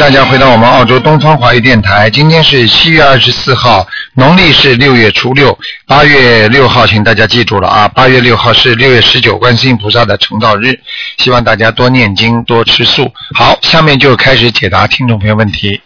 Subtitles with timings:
[0.00, 2.08] 大家回到我们澳洲东方华语电台。
[2.08, 5.56] 今天是七月二十四号，农历是六月初六。
[5.86, 7.86] 八月六号，请大家记住了啊！
[7.88, 10.80] 八月六号是六月十九，观世音菩萨的成道日，
[11.18, 13.12] 希望大家多念经，多吃素。
[13.36, 15.82] 好，下面就开始解答听众朋友问题。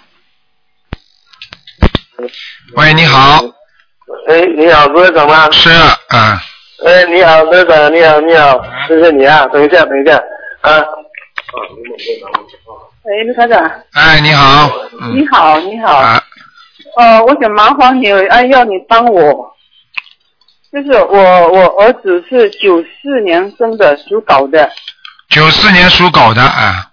[2.77, 3.43] 喂，你好，
[4.29, 5.51] 哎，你好，罗长吗？
[5.51, 6.41] 是啊，
[6.87, 10.17] 哎，你好，罗长，你好，你好，谢谢你啊，等一下，等一下，
[10.61, 10.79] 啊，
[13.05, 14.67] 喂，卢台长，哎，你好，
[15.01, 16.23] 嗯，你好，你好，啊，
[16.97, 19.55] 呃，我想麻烦你，哎，要你帮我，
[20.73, 24.73] 就是我我儿子是九四年生的，属狗的，
[25.29, 26.91] 九四年属狗的啊，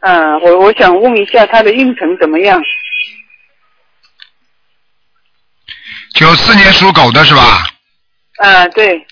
[0.00, 2.60] 嗯、我我想问一下他的运程怎么样？
[6.14, 7.68] 九四年属狗的是吧？
[8.38, 9.06] 啊、对，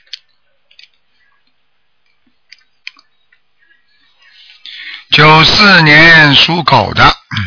[5.14, 7.38] 九四年属狗的，嗯。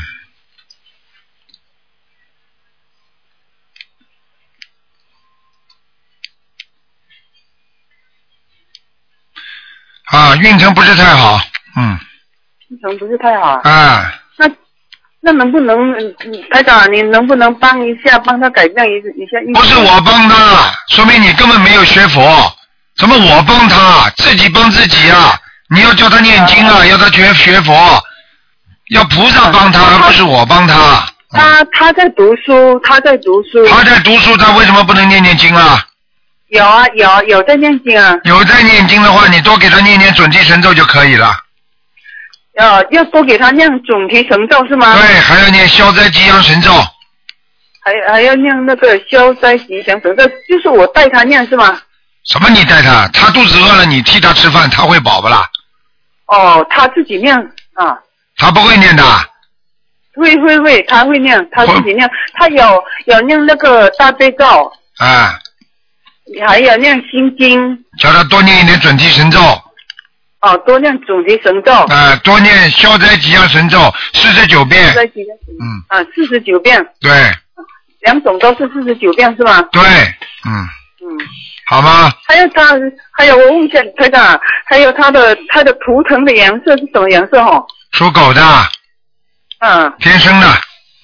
[10.06, 11.42] 啊，运程不是太好，
[11.76, 12.00] 嗯，
[12.70, 14.50] 运程不是太好，啊，那
[15.20, 15.94] 那能不能，
[16.50, 19.38] 台长，你能不能帮一下，帮他改变一一下？
[19.54, 22.58] 不是我帮他，说明你根本没有学佛，
[22.95, 25.38] 怎么我帮他，自己帮自己啊？
[25.70, 27.73] 你要叫他念经啊，要他学学佛，
[28.90, 30.76] 要菩萨帮他，而不是我帮他。
[30.76, 35.78] 嗯他他在读书，他在读书，他在读书，他为什么不能念念经啊？
[36.48, 41.36] 有啊有有在念经啊，有在念经的话，你多给他念念准提神咒就可以了。
[42.58, 44.95] 要要多给他念准提神咒是吗？
[44.95, 46.72] 对，还要念消灾吉祥神咒。
[47.84, 51.78] 还还要念那个消灾吉祥神咒，就是我带他念是吗？
[52.23, 52.49] 什么？
[52.49, 53.05] 你带他？
[53.10, 55.45] 他肚子饿了，你替他吃饭，他会饱不啦？
[56.27, 57.36] 哦，他自己念
[57.73, 57.98] 啊，
[58.38, 59.04] 他不会念的。
[60.15, 64.45] 会会会，他会念，他自己念，他有有念那个大悲咒，
[64.98, 65.39] 啊，
[66.48, 69.39] 还有念心经，叫他多念一点准提神咒，
[70.42, 73.80] 哦，多念准提神咒，啊，多念消灾吉祥神咒
[74.14, 74.87] 四十九遍。
[74.87, 74.95] 消。
[74.95, 75.64] 灾吉祥神咒。
[75.64, 77.11] 嗯，啊，四十九遍，对。
[78.02, 79.61] 两种都是四十九遍是吧？
[79.71, 80.66] 对，嗯，
[81.08, 81.18] 嗯，
[81.68, 82.12] 好吗？
[82.28, 82.76] 还有他，
[83.18, 87.66] 还有我问一下台长，还有他的他的图腾的颜色是什么颜色哦？
[87.94, 88.42] 属狗的，
[89.60, 89.92] 嗯。
[90.00, 90.48] 偏深的，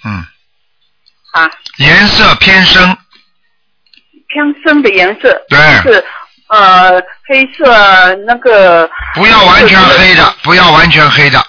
[0.06, 0.26] 嗯，
[1.34, 2.98] 啊，颜色偏深，
[4.28, 5.60] 偏深的颜色，对。
[5.84, 6.04] 是
[6.50, 11.44] 呃黑色那个，不要完全黑的，不要完全黑的，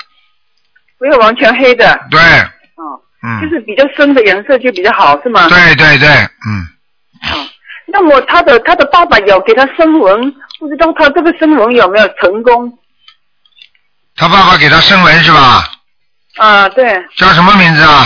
[0.99, 2.97] 不要完全黑的，对，哦，
[3.41, 5.49] 就嗯，是比较深的颜色就比较好，是吗？
[5.49, 6.65] 对对对，嗯，
[7.33, 7.47] 哦，
[7.95, 12.77] 那么他的他的爸爸有给他生文，不知道他这个生文有没有成功？
[14.17, 15.65] 他爸爸给他生文是吧？
[16.39, 16.85] 啊，对，
[17.17, 18.05] 叫什么名字啊？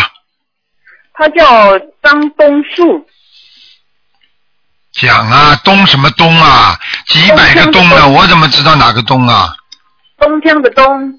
[1.15, 3.09] 他叫张东树，
[4.93, 6.79] 讲啊，东什么东啊？
[7.07, 9.57] 几百个东啊，东我怎么知道哪个东啊？
[10.19, 11.19] 东江的东，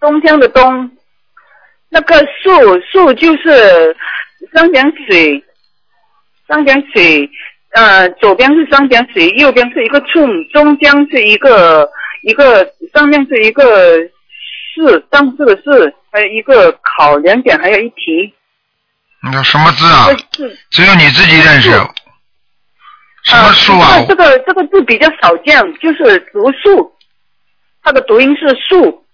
[0.00, 0.90] 东江的东，
[1.90, 3.94] 那个树树就是
[4.54, 5.44] 三点水，
[6.50, 7.30] 三点水，
[7.74, 11.88] 呃，左边是三点水，右边是一个寸，中间是一个
[12.24, 13.62] 一个，上面是一个
[14.74, 18.34] 四，上市的四，还有一个考两点，还有一题。
[19.22, 20.08] 那什么字啊？
[20.70, 21.70] 只有你自己认识。
[23.22, 23.96] 什么树啊？
[23.98, 26.92] 呃这个这个字比较少见，就是读树，
[27.82, 29.04] 它的读音是树。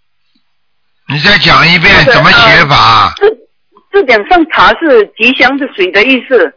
[1.09, 3.13] 你再讲一遍这个怎么写法？
[3.17, 3.49] 字
[3.93, 6.55] 字典上查是吉祥的水的意思。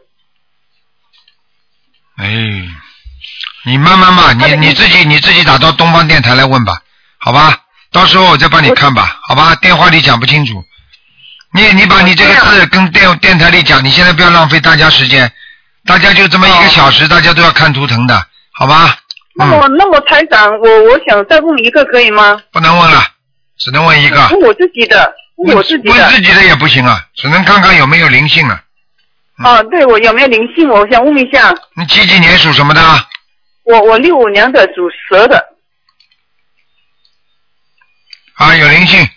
[2.20, 2.68] 哎，
[3.64, 6.78] 你慢慢吧，他的意你你自己你自己打到东方电台来问吧，
[7.18, 7.56] 好吧？
[7.92, 9.54] 到时候我再帮你看吧，好吧？
[9.56, 10.62] 电话里讲不清楚。
[11.52, 15.32] 你你把你这个字跟电电台里讲，你现在不要浪费大家时间，
[15.84, 18.22] 大家就这么一个小时，大家都要看图腾的，
[18.52, 18.96] 好吧？
[19.34, 22.40] 那么嗯，那么台长，我我想再问一个可以吗？
[22.52, 23.02] 不能问了，
[23.58, 24.28] 只能问一个。
[24.28, 26.10] 问我自己的，问我自己的问。
[26.10, 28.54] 自己的也不行啊，只能看看有没有灵性了。
[28.54, 28.60] 嗯
[29.42, 30.68] 啊，对我有没有灵性？
[30.68, 32.80] 我想问一下，你几几年属什么的？
[33.64, 35.42] 我我六五年的属蛇的，
[38.34, 39.08] 啊，有灵性，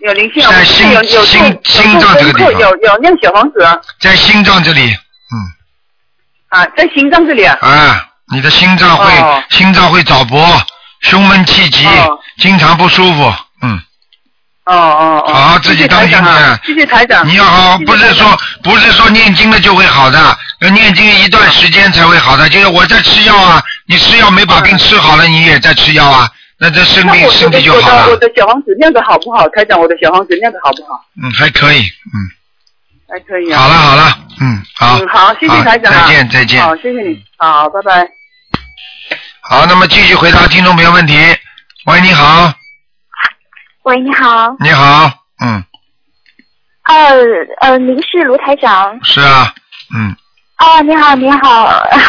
[0.00, 2.52] 有灵性啊，在心有有心心脏这个地方。
[2.52, 3.62] 有有有念小房子。
[3.62, 5.34] 啊在心脏这里，嗯，
[6.48, 7.58] 啊，在心脏这里啊。
[7.60, 9.42] 啊，你的心脏会、哦。
[9.50, 10.60] 心脏会早搏，
[11.02, 12.18] 胸闷气急，哦。
[12.38, 13.80] 经常不舒服，嗯，
[14.68, 15.34] 哦哦哦。
[15.34, 17.26] 好自己当心点啊谢谢台长。
[17.26, 22.48] 你要好不是说不是说念经了就会好的，要念经一段时间才会好的。
[22.48, 26.28] 就是我在吃药啊，你吃药没把病吃好了，你也在吃药啊，
[26.58, 28.06] 那这生病身体就好了。
[28.06, 29.48] 的我的小房子念的好不好？
[29.50, 31.00] 台长，我的小房子念的好不好？
[31.22, 32.16] 嗯，还可以，嗯，
[33.10, 33.60] 还可以啊。
[33.60, 36.06] 好了好了，嗯，好，嗯，好，谢谢台长啊。
[36.06, 36.62] 再见再见。
[36.62, 37.18] 好，谢谢你。
[37.38, 38.08] 好，拜拜。
[39.42, 41.14] 好，那么继续回答听众朋友问题。
[41.86, 42.52] 喂，你好，
[43.88, 45.64] 喂，你好，你好，嗯，
[46.84, 47.16] 呃
[47.62, 49.02] 呃，您是卢台长？
[49.02, 49.50] 是啊，
[49.96, 50.14] 嗯。
[50.58, 51.64] 哦，你好，你好，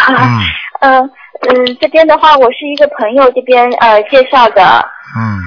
[0.10, 0.42] 嗯。
[0.82, 4.86] 呃嗯，这边的话，我是一个朋友这边呃介绍的，
[5.16, 5.40] 嗯，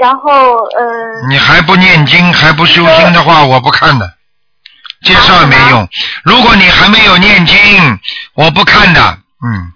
[0.00, 4.12] 然后嗯、你还不念经还不修心的话，我不看的，
[5.04, 5.88] 介绍也没用。
[6.24, 7.56] 如果你还没有念经，
[8.34, 9.00] 我不看的，
[9.46, 9.72] 嗯。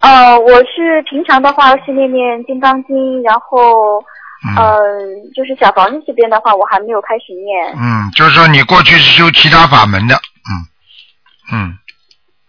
[0.00, 4.02] 呃，我是平常的话是念念金刚经，然后
[4.46, 4.78] 嗯呃
[5.34, 7.74] 就是小房子这边的话，我还没有开始念。
[7.76, 10.50] 嗯，就是说你过去是修其他法门的，嗯
[11.52, 11.78] 嗯，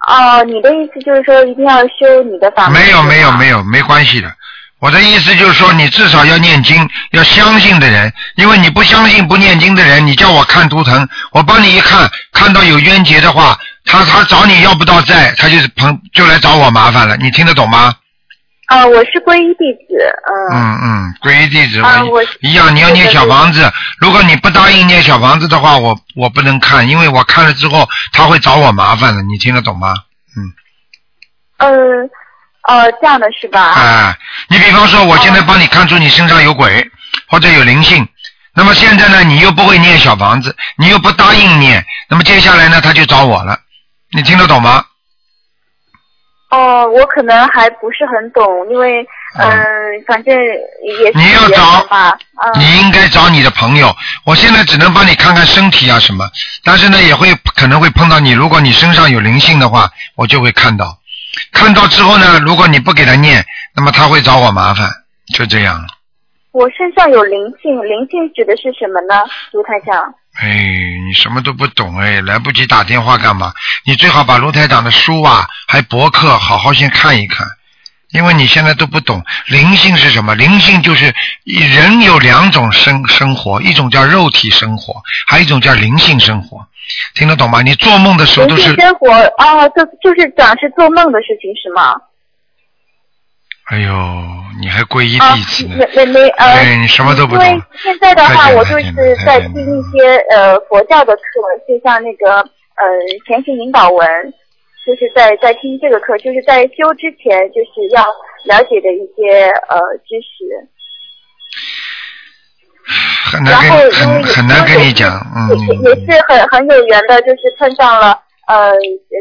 [0.07, 2.81] 哦、你的意思就是说一定要修你的法门？
[2.81, 3.57] 没有没有没有。
[3.57, 4.31] 有没关系的。
[4.79, 17.91] 我的意思就是说，你至少要念经，要相信的人，因为你不相信不念经的人，你叫我看图腾，我帮你一看，看到有冤结的话，他他找你要不到债，他就是朋就来找我麻烦了，你听得懂吗？
[18.67, 19.95] 啊、我是皈依弟子，
[20.27, 20.35] 嗯。
[20.51, 23.71] 嗯嗯，皈依弟子我啊我一样，你要念小房子。
[23.99, 29.93] 如果你不答应念小房子的话，我我不能看，因为我看了之后他会找我麻烦的，你听得懂吗？
[31.59, 31.69] 呃，
[32.67, 33.61] 呃，这样的是吧？
[33.61, 34.17] 啊，
[34.49, 36.91] 你比方说，我现在帮你看出你身上有鬼
[37.29, 38.05] 或者有灵性，
[38.53, 43.57] 那么现在呢，你又不会念小房子，你又不答应念，那么接下来呢，他就找我了，
[44.11, 44.83] 你听得懂吗？
[46.49, 49.05] 哦，我可能还不是很懂，因为
[49.37, 49.49] 嗯、
[50.07, 53.93] 反正也是你要找吧，嗯，你应该找你的朋友。
[54.25, 56.29] 我现在只能帮你看看身体啊什么，
[56.63, 58.31] 但是呢，也会可能会碰到你。
[58.31, 60.97] 如果你身上有灵性的话，我就会看到。
[61.51, 63.45] 看到之后呢，如果你不给他念，
[63.75, 64.89] 那么他会找我麻烦，
[65.35, 65.85] 就这样。
[66.51, 69.23] 我身上有灵性，灵性指的是什么呢？
[69.51, 70.13] 卢台长？
[70.41, 70.49] 哎，
[71.05, 73.51] 你什么都不懂哎，来不及打电话干嘛？
[73.85, 77.45] 你最好把卢台长的书啊，还博客好好先看一看，
[78.11, 80.33] 因为你现在都不懂灵性是什么。
[80.35, 81.13] 灵性就是
[81.45, 86.65] 人有两种生生活，一种叫肉体生活，还有一种叫灵性生活，
[87.13, 87.61] 听得懂吗？
[87.61, 91.95] 你做梦的时候都是，性生活啊，就就是讲是做梦的事情是吗？
[93.69, 93.91] 哎呦，
[94.61, 96.05] 你还皈依啊弟子，呢没？
[96.05, 101.21] 没没呃，哎你什么都不懂因为现在的话，我就是在听一些呃佛教的课，
[101.67, 102.83] 就像那个呃
[103.27, 104.07] 前行引导文，
[104.85, 108.03] 就是在在听这个课，就是在修之前，就是要
[108.45, 109.77] 了解的一些呃
[110.07, 110.69] 知识。
[113.29, 115.49] 很难然后跟因为很很难跟你讲，嗯
[115.83, 118.71] 也是很很有缘的，就是碰上了呃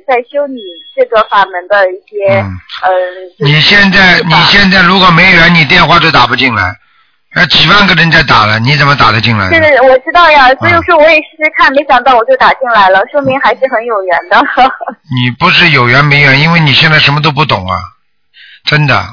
[0.06, 0.60] 在修你
[0.94, 2.58] 这个法门的一些、嗯。
[2.82, 2.90] 呃。
[3.44, 6.74] 你现在你现在如果没缘，你电话都打不进来，
[7.34, 9.54] 那，几万个人在打了，你怎么打得进来呢？
[9.54, 14.38] 是的，我知道呀，所以啊说我也试试看，没想到我就打进来了，说明还是很有缘的。
[15.22, 17.76] 你不是有缘没缘，因为你现在什么都不懂啊，
[18.64, 19.04] 真的。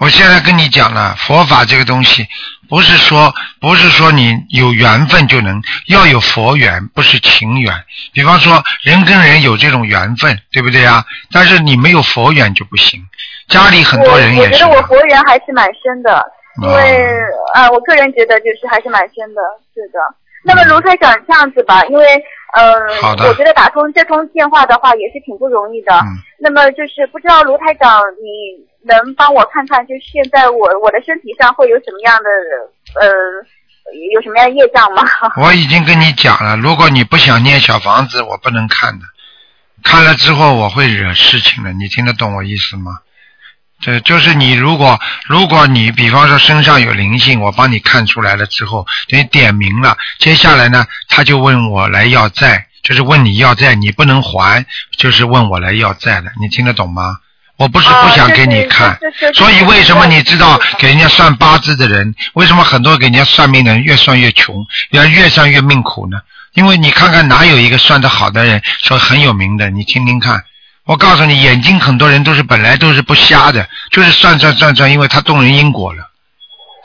[0.00, 2.26] 我现在跟你讲了，佛法这个东西，
[2.68, 7.72] 不是说不是说你有缘分就能，要有佛缘，不是情缘。
[8.12, 11.04] 比方说，人跟人有这种缘分，对不对啊？
[11.32, 13.00] 但是你没有佛缘就不行。
[13.48, 14.70] 家里很多人也是我。
[14.70, 16.22] 觉得我佛缘还是蛮深的，
[16.62, 19.40] 因为哦啊、我个人觉得就是还是蛮深的，
[19.74, 19.98] 是的。
[20.44, 22.04] 那么卢台长这样子吧，因为
[22.54, 22.72] 呃、
[23.26, 25.94] 我觉得打通这通电话的话也是挺不容易的。
[26.00, 26.06] 嗯
[26.40, 32.28] 那么就是不知道卢台长，你能帮我看看，就现在我我的身体上会有什么样的
[33.00, 33.08] 呃
[34.12, 35.02] 有什么样的业障吗？
[35.40, 39.04] 我已经跟你讲了，如果你不想念小房子，我不能看的。
[39.84, 42.98] 看了之后我会惹事情的，你听得懂我意思吗？
[43.80, 54.66] 这就是你如果如果你比方说身上有灵性，我帮你看出来了之后，你点名了，接下来呢，他就问我来要债，就是问你要债，你不能还，
[54.98, 57.18] 就是问我来要债的，你听得懂吗？
[57.58, 58.96] 我不是不想给你看，
[59.34, 66.18] 所以为什么你知道给人家算八字的人，为什么很多给人家算命的人越算越穷，越越算越命苦呢？
[66.54, 70.44] 因为你看看哪有一个算得好的人说很有名的，你听听看。
[70.84, 76.10] 我告诉你，眼睛很多人都是本来都是不瞎的，就是算算算算，因为他动人因果了，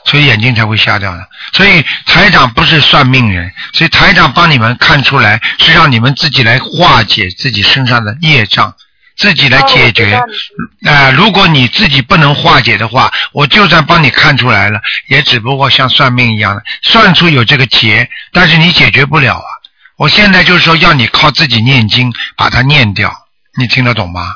[0.06, 1.26] 所以眼睛才会瞎掉的。
[1.54, 8.74] 所以台长不是算命人，所以台长帮你们看出来，是让你们自己来化解自己身上的业障，
[9.16, 10.16] 自己来解决。
[10.86, 19.46] 啊、如果你自己不能化解的话，我就算帮你看出来了，也只不过像算命一样的，算出有这个结，但是你解决不了啊。
[19.98, 23.14] 我现在就是说要你靠自己念经把它念掉，
[23.58, 24.34] 你听得懂吗？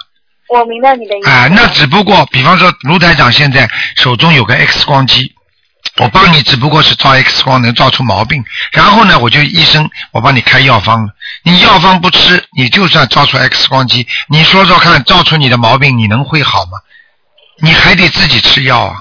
[0.49, 1.29] 我明白你的意思。
[1.29, 5.33] 啊，那只不过，比方说卢台长现在手中有个 X 光机，
[5.97, 11.09] 我帮你只不过是照 X 光能照出毛病，然后呢，我就医生我帮你开药方了，
[11.47, 16.71] 你药方不吃，你就算照出 X 光机，你说说看，照出你的毛病，你能会好吗？
[17.61, 18.97] 你还得自己吃药啊。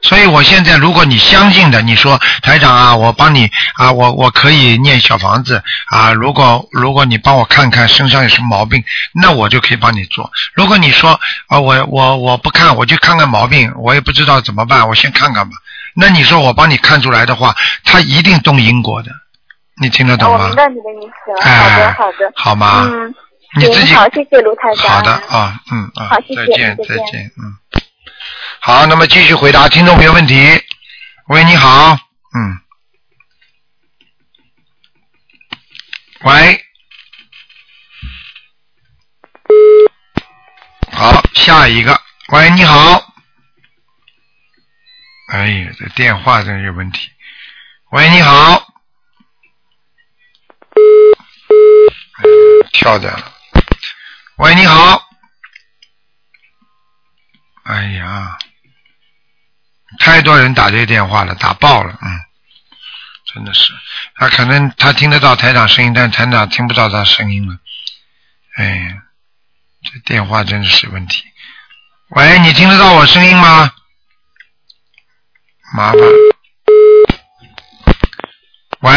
[0.00, 6.12] 所以我现在，如果你相信的，你说台长啊，我帮你啊，我我可以念小房子啊。
[6.12, 10.30] 如果如果你帮我看看身上有什么毛病，那我就可以帮你做。
[10.54, 15.56] 如果你说啊，我我我不看，我就看看毛病，我也不知道怎么办，我先看看吧。
[15.96, 19.10] 那你说我帮你看出来的话，他一定动因果的，
[19.80, 20.56] 你听得懂吗我明？
[20.56, 21.32] 白你的意思。
[21.42, 22.32] 哎好的，好的。
[22.34, 22.88] 好吗？
[22.90, 23.14] 嗯，
[23.56, 24.96] 你自己好，谢谢卢台长。
[24.96, 27.56] 好的啊，嗯啊好，谢谢再见再见再见，嗯。
[28.60, 30.34] 好，那么继续回答听众朋友问题。
[31.28, 31.96] 喂，你好，
[32.34, 32.58] 嗯。
[36.24, 36.64] 喂。
[40.92, 41.98] 好，下一个。
[42.32, 43.04] 喂，你好。
[45.32, 47.10] 哎呀，这电话真有问题。
[47.92, 48.32] 喂，你好。
[52.18, 53.32] 哎呀，跳掉了。
[54.36, 55.04] 喂，你好。
[57.64, 58.38] 哎呀，
[59.98, 62.20] 太多人打这个电话了，打爆了，嗯，
[63.34, 63.72] 真的是，
[64.14, 67.58] 他可能他听得到台长声音，但台长听不到他声音了，
[68.56, 69.02] 哎，
[69.82, 71.24] 这电话真的是问题。
[72.10, 73.72] 喂，你听得到我声音吗？
[75.74, 76.00] 麻烦。
[78.80, 78.90] 喂，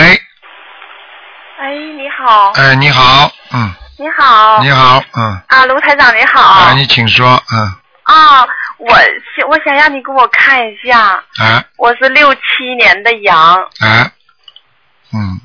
[1.59, 6.41] 哎，你好，哎，你好，嗯，你好，你好，嗯，啊，卢台长你好。
[6.41, 7.59] 啊，你请说，嗯，
[8.03, 8.41] 啊，
[8.77, 8.89] 我
[9.35, 12.41] 想我想让你给我看一下，啊，我是六七
[12.77, 14.11] 年的羊，啊，
[15.13, 15.39] 嗯，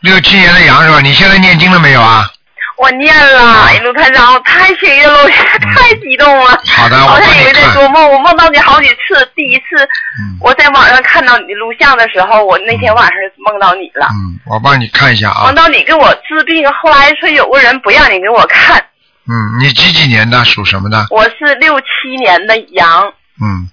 [0.00, 1.00] 六七年的羊是吧？
[1.00, 2.30] 你现在念经了没有啊？
[2.78, 6.52] 我念了，哎卢团长，我太幸运了，我太激动了。
[6.52, 7.72] 嗯好的，我帮你好像以为在。
[7.72, 9.30] 做梦，我梦到你好几次。
[9.34, 9.82] 第一次
[10.20, 15.54] 嗯我在网上看到你录像的时候，我那天晚上梦到你了，嗯，我帮你看一下啊梦。
[15.54, 18.78] 到你给我治病，后来说有个人不让你给我看，
[19.28, 20.44] 嗯，你几几年的？
[20.44, 21.06] 属什么的？
[21.10, 21.86] 我是六七
[22.20, 23.68] 年的羊，嗯。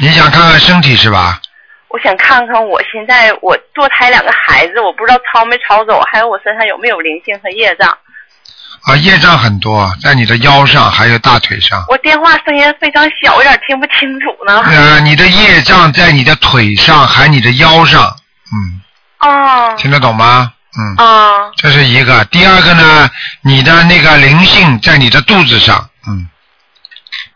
[0.00, 1.40] 你想看看身体是吧？
[1.92, 7.90] 我想看看我现在我堕胎两个孩子，我不知道抄没抄走，还有我身上有没有灵性和业障。
[8.84, 11.84] 啊，业障很多，在你的腰上还有大腿上。
[11.88, 14.60] 我电话声音非常小，有点听不清楚呢。
[14.64, 18.02] 呃，你的业障在你的腿上，还你的腰上，
[18.52, 20.52] 嗯，哦听得懂吗？
[20.78, 22.24] 嗯，哦这是一个。
[22.24, 23.10] 第二个呢，
[23.42, 26.26] 你的那个灵性在你的肚子上，嗯，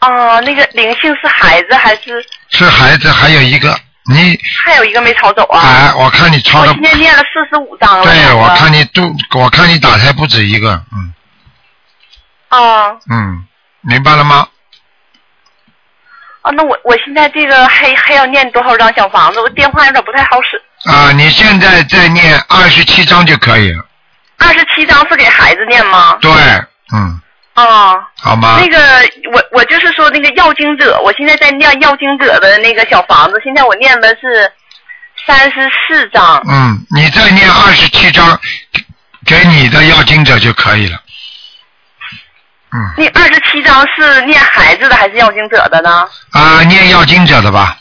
[0.00, 5.60] 哦，那个灵性是孩子还是是孩子，还有一个你，还有一个没抄走啊？
[5.60, 8.04] 哎，我看你抄的我今天念了四十五章了。
[8.04, 9.02] 对，我看你都，
[9.38, 11.12] 我看你打开不止一个，嗯
[12.50, 13.44] 哦嗯，
[13.80, 14.48] 明白了吗？
[16.42, 19.40] 啊，那我我现在这个还还要念多少张小房子？
[19.40, 20.62] 我电话有点不太好使。
[20.88, 23.84] 啊，你现在再念二十七章就可以了，
[24.38, 26.16] 二十七章是给孩子念吗？
[26.20, 26.30] 对，
[26.94, 27.20] 嗯，
[27.56, 28.00] 哦。
[28.18, 28.58] 好吗？
[28.60, 28.78] 那个，
[29.32, 34.50] 我我就是说那个要经者，我现在在念要经者的那个小房子，现在我念的是
[35.26, 36.42] 三十四章。
[36.48, 38.38] 嗯，你再念二十七章
[39.24, 41.00] 给给你的要经者就可以了。
[42.72, 46.08] 嗯，那二十七章是念孩子的还是要经者的呢？
[46.32, 47.76] 啊，念要经者的吧？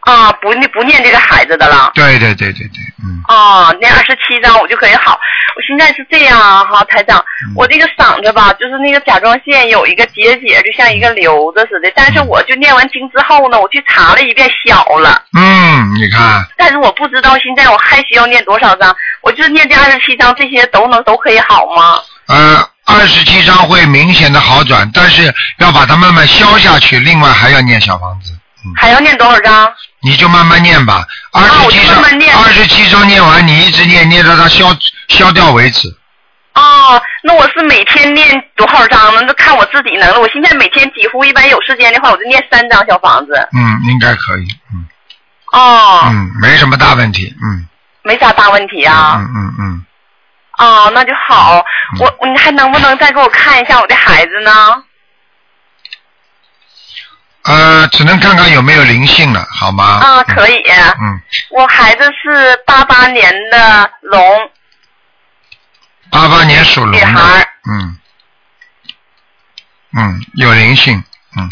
[0.00, 1.90] 啊，不念不念这个孩子的了。
[1.94, 5.18] 对对对对对，嗯，啊，念二十七章我就可以好。
[5.56, 11.92] 我现在是这样啊哈，台长，嗯我这个嗓子吧，就是那个甲状腺有一个结节，就像一个瘤子似的。
[11.94, 15.22] 但是我就念完经之后呢，我去查了一遍，小了。
[15.36, 22.00] 嗯，你看，但是我不知道现在我还需要念多少章，我就念这二十七章，这些都能都可以好吗？
[22.28, 28.39] 呃，二十七章会明显的好转，但是要把它慢慢消下去，另外还要念小房子，嗯，
[28.76, 29.72] 还要念多少章？
[30.02, 31.04] 你就慢慢念吧。
[31.32, 31.98] 二十七章，
[32.42, 34.76] 二十七章念完，你一直念，念到它消
[35.08, 35.88] 消掉为止。
[36.54, 39.22] 哦，那我是每天念多少章呢？
[39.26, 40.20] 那看我自己能了。
[40.20, 43.32] 我现在每天几乎一般有时间的话，我就念三张小房子。
[43.52, 44.84] 嗯，应该可以，嗯
[45.52, 47.66] 哦，嗯，没什么大问题，嗯
[48.02, 49.16] 没啥大问题啊。
[49.18, 49.84] 嗯嗯嗯，
[50.58, 51.64] 哦，那就好。
[51.98, 54.50] 我你还能不能再给我看一下我的孩子呢？
[57.44, 59.84] 呃，只能看看有没有灵性了，好吗？
[59.84, 60.62] 啊，可以。
[61.00, 61.20] 嗯，
[61.50, 64.50] 我孩子是八八年的龙，
[66.10, 67.96] 八八年属龙的女孩，嗯
[69.96, 71.02] 嗯，有灵性，
[71.36, 71.50] 嗯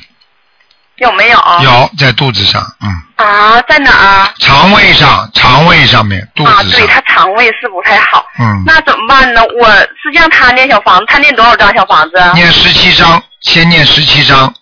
[0.96, 1.38] 有没有？
[1.62, 2.90] 有在肚子上，嗯，
[3.24, 4.34] 啊，在哪儿？
[4.40, 8.26] 肠胃上，肠胃上面，肚啊，子上对，他肠胃是不太好。
[8.38, 9.40] 嗯，那怎么办呢？
[9.60, 12.20] 我是让他念小房子，他念多少张小房子？
[12.34, 14.52] 念十七张，先念十七章，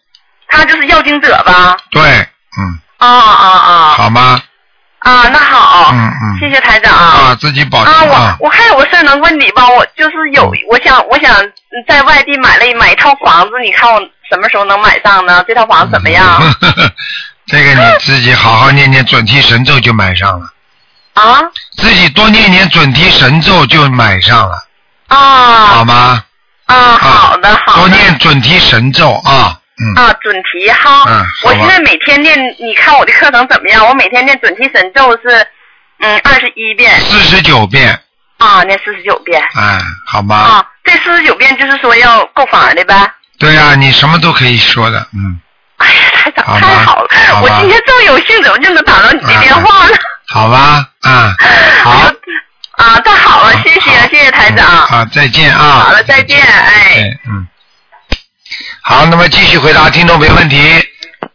[0.49, 1.77] 他就是要经者吧？
[1.91, 2.03] 对，
[2.59, 3.95] 嗯，啊啊啊！
[3.97, 4.41] 好吗？
[5.01, 6.93] 啊，那好，嗯嗯，谢谢台长。
[6.93, 9.69] 啊，自己保重啊，啊我我还有个事儿能问你吧？
[9.69, 11.35] 我就是有，我想我想
[11.89, 15.45] 在外地买了买一套房子，你看我什么时候能买上呢？
[15.47, 16.43] 这套房子怎么样？
[17.47, 20.47] 这个你自己好好念念准提神咒就买上了，
[21.15, 21.41] 啊
[21.77, 24.67] 自己多念念准提神咒就买上了，
[25.09, 25.17] 啊
[25.67, 26.25] 好啊吗？
[26.67, 26.75] 啊！
[26.99, 27.89] 好的好的多。
[27.89, 33.87] 念准提神咒啊，嗯，啊，准提哈，嗯我现在每天念，你看我的课程怎么样？
[33.87, 35.47] 我每天念准提神咒是，
[35.99, 38.01] 嗯，二十一遍四十九遍，
[38.39, 40.35] 啊，念四十九遍哎，好吧？
[40.37, 42.95] 啊，这四十九遍就是说要购房的呗。
[43.39, 45.39] 对呀、你什么都可以说的，嗯，
[45.77, 47.09] 哎呀，台长太好了，
[47.43, 49.93] 我今天这么有幸，怎么就能打到你的电话呢？
[50.29, 51.37] 好吧，啊，
[51.85, 51.91] 好
[52.83, 54.67] 啊，太好了，谢谢好谢谢台长。
[54.67, 55.85] 嗯好，再见啊。
[55.85, 56.95] 好了，再见，哎。
[56.97, 57.47] 哎，嗯。
[58.89, 60.57] 好，那么继续回答听众朋友问题。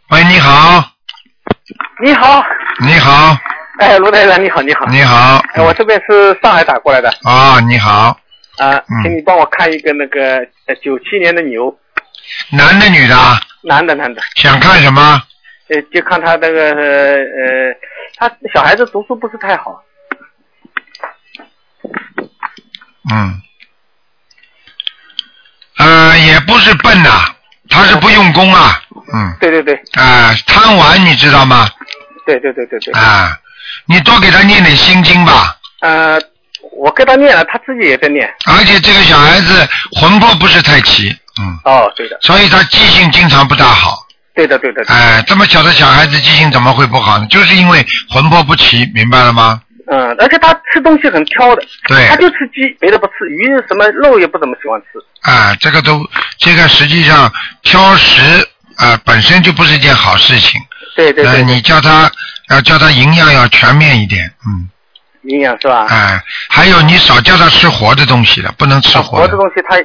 [0.08, 0.82] 喂，你好，
[2.02, 2.42] 你好，
[2.80, 3.36] 你好，
[3.78, 4.86] 哎，卢台长，你好，你好。
[4.86, 5.36] 你好。
[5.52, 8.18] 哎，我这边是上海打过来的啊，你好，
[8.56, 11.78] 啊，嗯请你帮我看一个那个呃九七年的牛，
[12.52, 13.38] 男的女的啊？
[13.64, 15.22] 男的男的，想看什么？
[15.68, 17.76] 呃，就看他那个呃呃，
[18.16, 19.82] 他小孩子读书不是太好，
[23.12, 23.42] 嗯。
[25.78, 27.31] 呃，也不是笨呐、
[27.72, 28.80] 他是不用功啊，
[29.14, 31.66] 嗯，对对对啊、贪玩你知道吗？
[32.26, 33.36] 对对对对对，啊，
[33.86, 35.56] 你多给他念点心经吧。
[35.80, 36.18] 呃，
[36.76, 41.08] 我给他念了，他自己也在念，而且这个小孩子魂魄不是太齐，
[41.40, 43.98] 嗯，哦，对的，所以他记性经常不大好。
[44.34, 47.26] 对的对的，对的哎，这么小的小孩子记性怎么会不好呢？
[47.28, 49.60] 就是因为魂魄不齐，明白了吗？
[49.92, 54.98] 嗯，而且他吃东西很挑的，对他就吃鸡，别的不吃，鱼什么肉也不怎么喜欢吃，
[55.30, 56.00] 啊，这个都，
[56.38, 57.30] 这个实际上
[57.62, 58.22] 挑食
[58.78, 60.58] 啊、本身就不是一件好事情。
[60.96, 62.10] 对，对对对，你叫他
[62.48, 64.66] 要叫他营养要全面一点，嗯，
[65.24, 65.84] 营养是吧？
[65.90, 69.76] 哎，还有你少叫他吃活的东西了，不能吃啊活的，活的东西他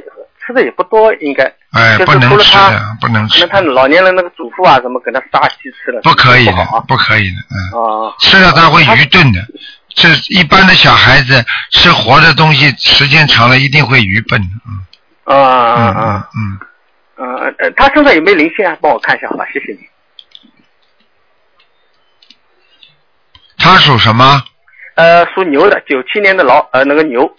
[0.46, 1.44] 吃的也不多，应该。
[1.74, 6.54] 哎，就是不能吃的，不能吃那，他老年人那个祖父啊，什么给他杀鸡吃了，不可以的
[6.88, 7.58] 不可以的，嗯。
[7.78, 9.42] 哦，吃了他会愚钝的。
[9.98, 14.40] 这一般的小孩子吃活的东西，时间长了一定会愚笨
[15.24, 16.60] 啊嗯啊啊嗯！
[17.58, 18.78] 呃，他身上有没有灵性啊？
[18.80, 19.46] 帮我看一下，好吧？
[19.52, 19.80] 谢谢你。
[23.58, 24.44] 他属什么？
[24.94, 27.36] 呃，属牛的，九七年的老呃那个牛，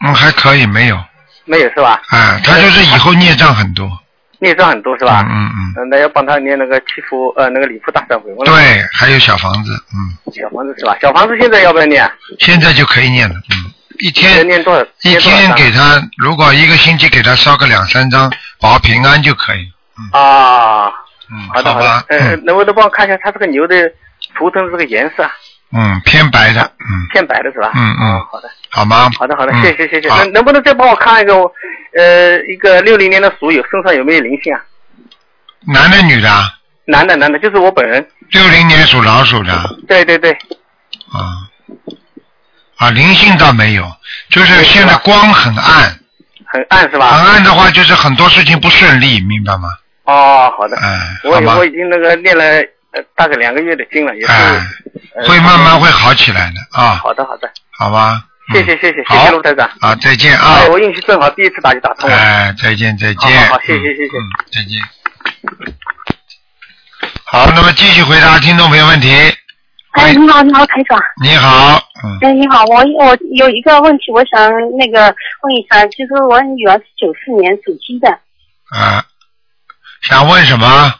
[0.00, 1.02] 嗯，还可以，没有。
[1.46, 2.02] 没有是吧？
[2.10, 3.88] 哎，他就是以后孽障很多。
[4.44, 5.26] 孽障很多是吧？
[5.28, 8.54] 嗯嗯那要帮他念那个祈福呃那个礼佛大忏悔文。，对，
[8.92, 10.96] 还有小房子，嗯，小房子是吧？
[11.00, 12.12] 小房子现在要不要念啊？
[12.38, 14.86] 现在就可以念了，嗯，一要天念多少？
[15.02, 18.30] 一天给他，如果一个星期给他烧个两三张，
[18.60, 19.72] 保平安就可以。
[19.98, 20.86] 嗯啊，
[21.30, 23.90] 嗯，好的好的，，呃，嗯能不能帮我看一下他这个牛的
[24.36, 25.30] 图腾这个颜色啊？
[25.76, 27.72] 嗯，偏白的，嗯，偏白的是吧？
[27.74, 28.48] 嗯嗯啊好的。
[28.70, 29.10] 好吗？
[29.18, 30.08] 好的，好的，嗯谢谢，谢谢。
[30.08, 31.34] 好能能不能再帮我看一个，
[31.96, 34.60] 呃，一个六零年的鼠友身上有没有灵性啊？
[35.66, 36.44] 男的女的啊？
[36.86, 38.06] 男的，男的，就是我本人。
[38.30, 39.76] 六零年属老鼠的。
[39.88, 40.30] 对对对，
[41.12, 41.48] 啊，
[42.76, 43.84] 啊，灵性倒没有，
[44.28, 45.98] 就是现在光很暗，
[46.46, 47.26] 很暗是吧很？
[47.26, 49.68] 暗的话，就是很多事情不顺利，明白吗？
[50.04, 50.76] 哦，好的。
[50.76, 50.98] 哎，
[51.32, 51.64] 好吗我我？
[51.64, 52.44] 已经那个练了
[52.92, 54.32] 呃大概两个月的经了，也是。
[55.28, 58.20] 会慢慢会好起来的啊，好的，好的，好吧？
[58.20, 59.66] 嗯谢谢，谢谢，谢谢陆台长。
[59.80, 60.68] 啊，再见啊哎，！
[60.68, 62.14] 我运气正好，第一次打就打通了。
[62.14, 63.40] 哎，再见，再见。
[63.40, 64.20] 好好好谢谢嗯谢谢嗯，
[64.52, 64.82] 再见。
[67.24, 69.08] 好，那么继续回答听众朋友问题。
[69.92, 71.00] 哎，你好，你好，台长。
[71.22, 78.10] 你好，嗯，哎，你好，我我有一个问题，我想那个问一下，就是我女儿是九四年属鸡的，
[78.76, 79.02] 啊，
[80.02, 80.92] 想问什么？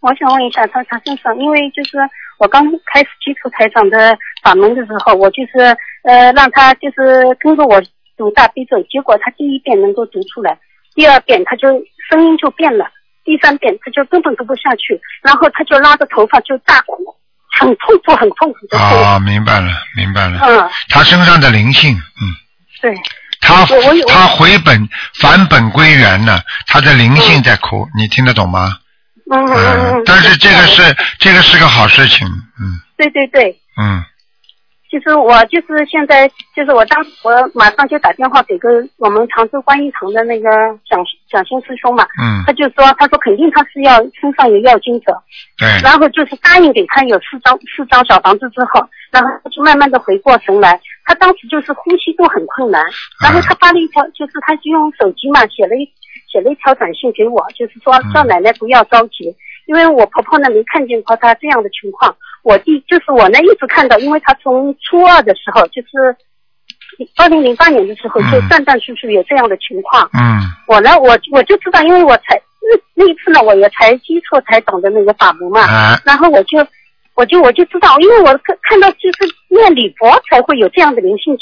[0.00, 1.98] 我想问一下她她身上，因为就是
[2.40, 5.60] 我刚开始接触台长的法门的时候，我就是
[6.02, 7.80] 呃让他就是跟着我
[8.16, 10.58] 读大悲咒，结果他第一遍能够读出来，
[10.94, 11.68] 第二遍他就
[12.08, 12.86] 声音就变了，
[13.24, 16.96] 第三遍他就根本读不下去，然后他就拉着头发就大哭，
[17.58, 18.84] 很痛苦很痛苦的哭。
[18.96, 20.40] 啊，明白了，明白了。
[20.42, 22.24] 嗯，他身上的灵性，嗯，
[22.80, 22.94] 对。
[23.42, 23.64] 他
[24.06, 24.86] 他回本
[25.18, 28.76] 返本归元了，他的灵性在哭，你听得懂吗？
[29.30, 30.02] 嗯嗯嗯嗯。
[30.04, 30.82] 但是这个是
[31.18, 34.04] 这个是个好事情，嗯对对对，嗯，
[34.90, 40.50] 其实我就是现在就是我当我马上就打电话给个我们常州观音堂的那个
[40.84, 45.16] 蒋蒋先师兄嘛，嗯他就说他说肯定他是要身上有药精者，
[45.56, 52.84] 对，然后就是答应给他有四张四张小房子之后，然后他就慢慢的回过神来，他当时就是呼吸都很困难，
[53.22, 55.88] 然后他发了一条，就是他就用手机嘛写了一
[56.30, 58.12] 写了一条短信给我，就是说嗯。
[58.12, 59.34] 叫奶奶不要着急，
[59.66, 66.16] 因为我婆婆呢没看见过她这样的情况，我弟就是我呢一直看到，因为他从初二的时候就是。
[67.16, 70.42] 二零零八年的时候，就嗯断断续续有这样的情况，嗯。
[70.66, 75.96] 我呢，我我就知道，因为我才那那一次呢，我也才接触才懂得那个法门嘛，啊。
[76.04, 76.58] 然后我就
[77.14, 81.34] 我就我就知道，因为我看看到就是念礼佛才会有这样的灵性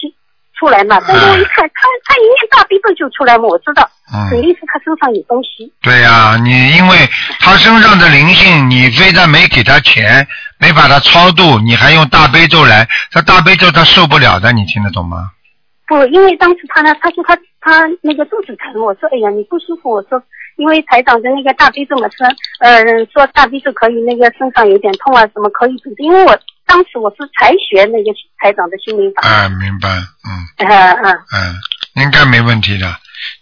[0.59, 3.89] 出出来嘛，但是我一看他他一念大悲咒就出来嘛，我知道
[4.31, 6.97] 肯嗯，定是他身上有东西，对呀、你因为
[7.39, 10.27] 他身上的灵性，你非但没给他钱，
[10.59, 15.31] 没把他超度，你还用大悲咒来，他大悲咒他受不了的，你听得懂吗？
[15.87, 20.21] 不，因为当时他呢，他说他他那个肚子疼，我说哎呀你不舒服，我说
[20.57, 22.27] 因为台长的那个大悲咒嘛说，
[22.61, 26.37] 呃说大悲咒可以那个身上有点痛啊什么可以止，因为我
[26.69, 30.29] 当时我是才学那个台长的心灵法，啊，明白，嗯。
[30.59, 31.13] 嗯嗯。
[31.33, 31.57] 嗯，
[32.05, 32.87] 应该没问题的。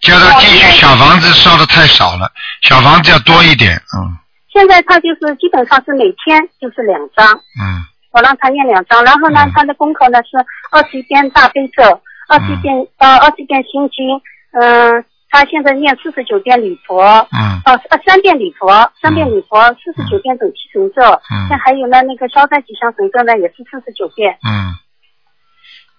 [0.01, 2.31] 叫他继续小房子烧的太少了，
[2.62, 4.17] 小房子要多一点，嗯。
[4.53, 7.27] 现在他就是基本上是每天就是两张，
[7.61, 7.85] 嗯。
[8.12, 10.39] 我让他念两张，然后呢嗯，他的功课呢是
[10.71, 11.83] 二十一遍大悲咒，
[12.29, 15.05] 二十一遍呃二十一遍心经，嗯、
[15.37, 24.38] 他现在念四十九遍礼佛，嗯哦呃三遍礼佛，三遍礼佛，四十九遍准提神咒，嗯现还有呢那个消灾吉祥神咒呢也是四十九遍。
[24.42, 24.72] 嗯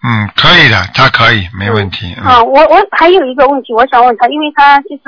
[0.01, 2.13] 嗯，可以的，他可以，没问题。
[2.17, 2.23] 嗯。
[2.23, 5.03] 啊，我我还有一个问题，我想问他，因为他就是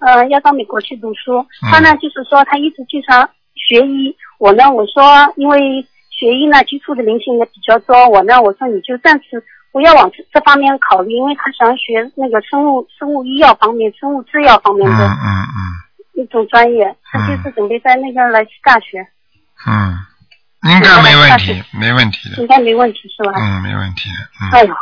[0.00, 1.68] 呃要到美国去读书，嗯。
[1.70, 9.42] 他呢就是说他一直经常学医，我呢我说因为学医呢接触的灵性也比较多，我呢我说你就暂时
[9.74, 15.74] 不要往这这方面考虑，因为他想学那个生物生物医药方面、生物制药方面嗯的嗯。
[16.14, 19.00] 一种专业，他就是准备在那个莱斯大学，
[19.66, 19.98] 嗯。
[20.62, 22.40] 嗯，应该没问题，没问题的。
[22.40, 23.32] 应，该没问题是吧？
[23.36, 24.08] 嗯，没问题
[24.52, 24.72] 哎呦。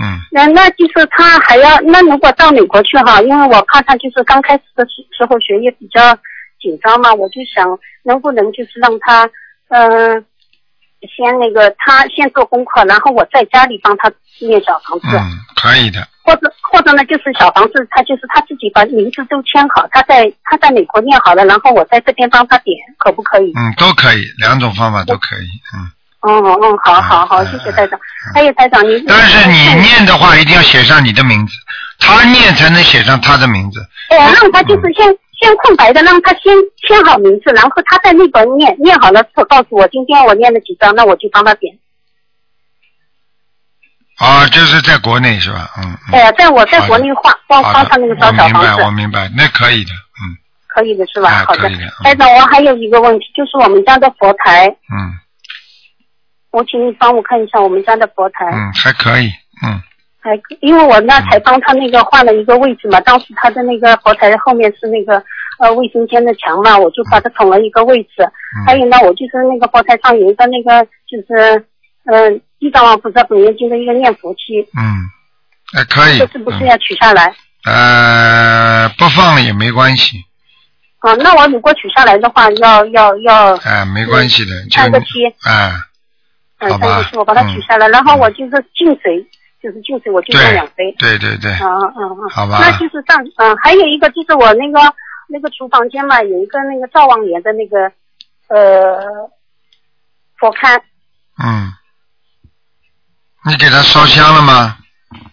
[0.00, 0.18] 嗯。
[0.32, 6.00] 那那就是他还要那如果到美国去哈，因为我怕他就是刚开始的时时候学业比较
[6.58, 9.28] 紧张嘛，我就想能不能就是让他
[9.68, 10.24] 嗯、呃
[11.06, 23.52] 先那个他先做功课，然后我在家里帮他念小房子，嗯，可以的，或者或者呢就是小房子他就是他自己把名字都签好，他在他在美国念好了，然后我在这边帮他点，可不可以？
[23.56, 25.90] 嗯，都可以，两种方法都可以，嗯。
[26.26, 28.00] 嗯嗯，好好好，嗯谢谢台长。
[28.34, 31.52] 还有台长，你但是你念的话，一定要写上你的名字，
[31.98, 33.86] 他念才能写上他的名字。
[34.08, 35.06] 哎，让他就是先
[35.44, 36.54] 先空白的，让他先
[36.86, 41.78] 签好名字，然后他在那边念念好了之后告诉我今天我念了几张，那我就帮他点。
[44.18, 45.70] 啊，就是在国内是吧？
[45.78, 45.84] 嗯。
[45.84, 50.22] 嗯哎呀，在我在国内画帮好的帮他那个小小我明白，我，明白，那可以的，嗯
[50.68, 51.30] 可以的是吧？
[51.30, 52.04] 啊好的可以的嗯。
[52.04, 55.20] 台长，我还有一个问题，就是我们家的佛台，嗯
[56.50, 58.46] 我请你帮我看一下我们家的佛台。
[58.46, 59.26] 嗯，还可以，
[59.66, 59.82] 嗯
[60.24, 65.22] 还因为我那才帮他那个换了一个位置嘛，当时他的那个佛台后面是那个
[65.58, 68.10] 呃卫生间的墙嘛，我就把它捅了一个位置。
[68.18, 68.64] 嗯。
[68.66, 71.62] 还有呢，我就是那个佛台上有一个那个就是
[72.10, 74.96] 嗯地藏王菩萨本愿经的一个念佛器，嗯，
[75.74, 76.18] 还可以。
[76.18, 77.26] 这是不是要取下来？
[77.66, 80.18] 嗯呃，不放了也没关系，
[80.98, 85.72] 啊，那我如果取下来的话，要要要哎，没关系的，就三个七，哎，
[86.58, 89.26] 嗯，三个七，我把它取下来，然后我就是净水，
[89.64, 90.94] 就是净水，我就用对两杯。
[90.98, 94.78] 对对对，啊嗯嗯，好吧那就是上嗯，还有一个就是我那个
[95.30, 97.90] 那个厨房间嘛，有一个那个灶王爷的那个
[98.48, 99.00] 呃
[100.36, 100.78] 佛龛，
[101.42, 101.72] 嗯，
[103.48, 104.76] 你给他烧香了吗？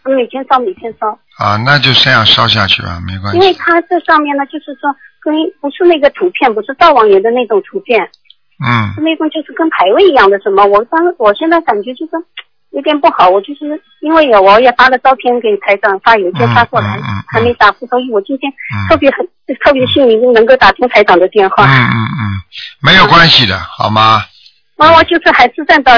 [0.06, 3.38] 每天烧每天烧，啊，那就这样烧下去吧，没关系。
[3.38, 8.00] 因为它这上面呢，就是说跟不是那个图片，不是灶王爷的那种图片，
[8.64, 10.64] 嗯是那种就是跟牌位一样的什么。
[10.66, 12.12] 我当我现在感觉就是
[12.72, 19.28] 有点不好，我就是因为有我也发了照片给台长，发邮件发过来，嗯嗯嗯还没答复，所以我今天嗯特别很、
[19.64, 21.66] 特别幸运能够打通台长的电话。
[21.66, 22.20] 嗯嗯嗯，
[22.82, 24.24] 没有关系的，好吗？
[24.78, 25.92] 那我就是还是按照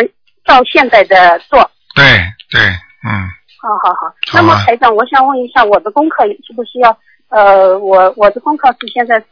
[0.44, 1.70] 照现在的做。
[1.96, 2.04] 对
[2.50, 2.60] 对，
[3.06, 3.30] 嗯，
[3.62, 4.08] 好好好。
[4.08, 6.98] 好那么台长，我想问一下，我的功课是不是要
[7.30, 9.28] 呃，我我的功课是现在是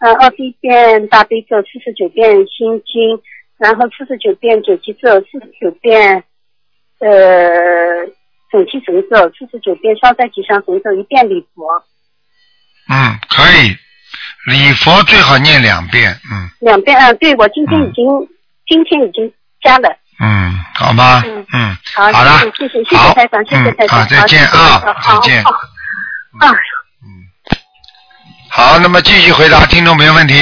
[0.00, 3.20] 呃二十一遍大悲咒，四十九遍心经，
[3.58, 6.22] 然后四十九遍九七咒，四十九遍
[7.04, 8.06] 呃
[8.50, 11.84] 准提神咒，四十九遍消灾吉祥神咒，一遍礼佛，
[12.88, 13.76] 嗯，可以。
[14.46, 18.04] 礼佛最好念两遍，嗯两遍啊、对我今天已经、
[18.66, 19.88] 今天已经加了
[20.20, 21.22] 嗯，好吗？
[21.26, 25.42] 嗯嗯，好，好了，谢谢谢谢好台长，谢谢台长，嗯好，再见啊再见。
[25.44, 25.50] 好
[26.40, 26.52] 啊。
[28.50, 30.34] 好，那么继续回答听众朋友问题。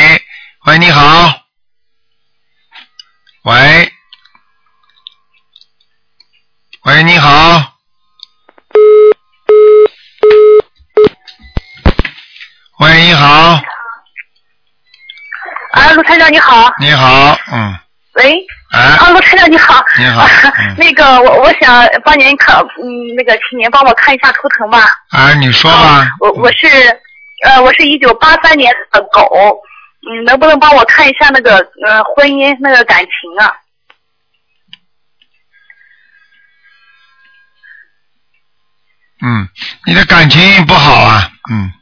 [0.66, 1.32] 喂，你好。
[3.44, 3.91] 喂，
[6.84, 7.28] 喂，你好。
[12.80, 13.60] 喂，你好，
[15.72, 17.78] 啊，陆台长你好，你好，嗯，
[18.14, 20.26] 喂，哎，啊，陆台长你好，你好
[20.76, 24.80] 那个我我想帮您看，嗯，那个请您帮我看一下图腾吧。
[25.10, 25.78] 啊，你说吧。
[25.78, 26.66] 啊，我我是
[27.44, 29.30] 呃，我是一九八三年的狗，
[30.10, 31.54] 嗯，能不能帮我看一下那个
[31.86, 33.54] 呃婚姻那个感情啊？
[39.24, 39.48] 嗯，
[39.86, 41.72] 你的感情不好啊，嗯，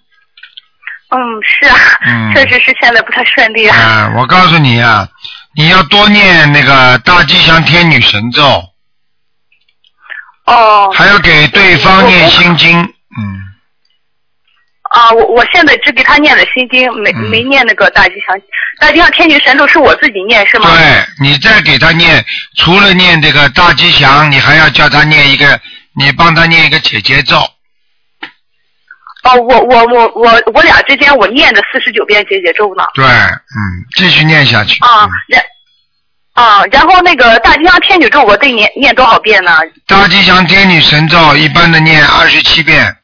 [1.10, 1.76] 嗯，是啊，
[2.06, 3.76] 嗯 确实是现在不太顺利啊。
[3.76, 5.08] 啊，我告诉你啊，
[5.56, 8.42] 你要多念那个大吉祥天女神咒，
[10.46, 10.92] 哦。
[10.92, 13.40] 还要给对方念心经，嗯，
[14.90, 18.36] 啊，我我现在只给他念了心经，没、嗯没念那个大吉祥，
[18.80, 20.70] 大吉祥天女神咒是我自己念是吗？
[20.76, 22.24] 对，你再给他念，
[22.56, 25.58] 除了念这个大吉祥，你还要叫他念一个，
[26.00, 27.36] 你帮他念一个姐姐咒，
[29.22, 32.84] 哦，我我我我我俩之间我念着四十九遍姐姐咒呢。
[32.94, 33.60] 对，嗯，
[33.94, 35.44] 继续念下去，啊嗯，然
[36.32, 39.58] 啊，然后那个大吉祥天女咒我得念念多少遍呢？
[39.86, 42.96] 大吉祥天女神咒一般的念二十七遍，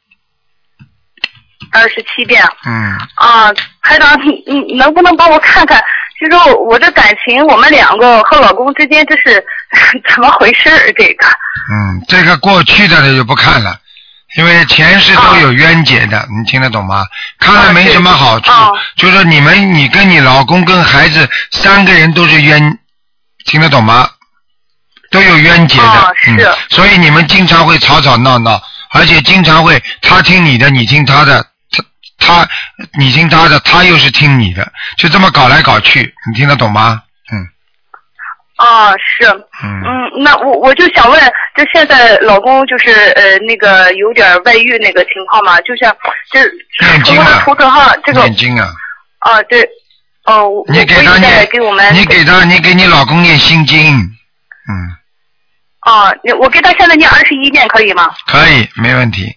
[1.73, 2.43] 二十七遍。
[2.65, 5.85] 嗯，啊，台长，你你能不能帮我看看？
[6.21, 9.45] 就是我我这感情，我们两个和老公之间这是
[10.09, 10.93] 怎么回事儿？
[10.97, 11.27] 这个
[11.71, 13.79] 嗯，这个过去的就不看了，
[14.37, 17.07] 因为前世都有冤结的，你听得懂吗？
[17.39, 22.79] 看了没什么好处，啊就是你们，你跟你老公跟孩子三个人都是冤，
[23.45, 24.09] 听得懂吗？
[25.11, 28.61] 都有冤结的，啊是嗯，所以你们经常会吵吵闹闹，
[28.93, 31.45] 而且经常会他听你的，你听他的，
[32.19, 32.49] 他他
[32.99, 37.03] 你听他的，他又是听你的，就这么搞来搞去，你听得懂吗？
[37.33, 37.47] 嗯
[38.57, 39.27] 啊是。
[39.63, 41.21] 嗯嗯，那我我就想问，
[41.57, 45.95] 就现在老公就是呃那个有点外遇那个情况嘛，就像
[46.31, 46.41] 这
[46.87, 48.69] 念经啊图腾上这个念经啊。
[49.19, 49.63] 啊对，
[50.25, 54.73] 哦我你给他念给我们，你给他，你给你老公念心经，嗯，
[55.81, 58.09] 啊，我给他现在念二十一遍可以吗？
[58.27, 59.37] 可以，没问题。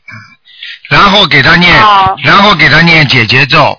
[0.89, 3.77] 嗯，然后给他念，哦然后给他念姐姐咒，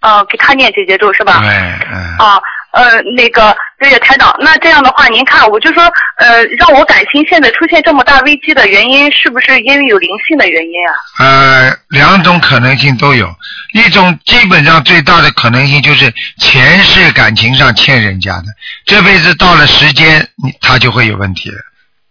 [0.00, 1.40] 啊，给他念姐姐咒是吧？
[1.40, 1.48] 对，
[1.92, 2.40] 嗯，啊，
[2.72, 5.84] 呃，那个对呀，台长，那这样的话，您看，我就说，
[6.18, 10.92] 呃，让我感情现在出现这么大危机的原因，是不是因为有灵性的原因啊？
[11.24, 13.32] 呃，两种可能性都有，
[13.72, 18.46] 一种基本上最大的可能性就是前世感情上欠人家的，
[18.84, 21.58] 这辈子到了时间，你他就会有问题了，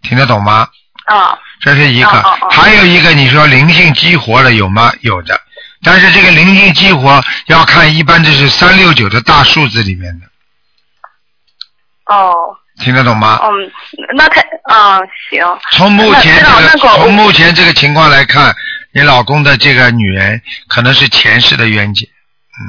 [0.04, 0.68] 听得懂吗？
[1.06, 2.50] 啊，这是一个，哦哦哦。
[2.50, 4.92] 还有一个你说灵性激活了有吗？
[5.02, 5.40] 有的，
[5.84, 10.28] 但是这个灵性激活要看，一般这是三六九的大数字里面的，
[12.14, 12.34] 哦，
[12.80, 13.40] 听得懂吗？
[13.44, 13.72] 嗯，
[14.16, 15.00] 那台啊，
[15.30, 16.44] 行，从目前
[16.78, 18.54] 从目前这个情况来看，
[18.94, 22.06] 你老公的这个女人可能是前世的冤结，
[22.60, 22.62] 嗯。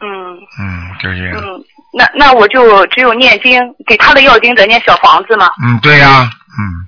[0.00, 6.87] 嗯，嗯就这样，嗯，那那我就只有念经，给他的要经得念小房子嘛，嗯，对呀、嗯，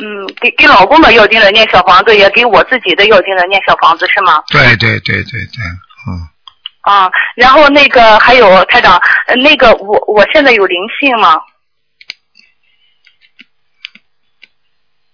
[0.00, 4.42] 嗯，给给老公的要经者念小房子，也给我自己的要经者念小房子是吗？
[4.48, 5.64] 对对对对对，
[6.06, 6.22] 嗯，
[6.82, 11.40] 啊，然后那个还有台长，呃那个我我现在有灵性吗？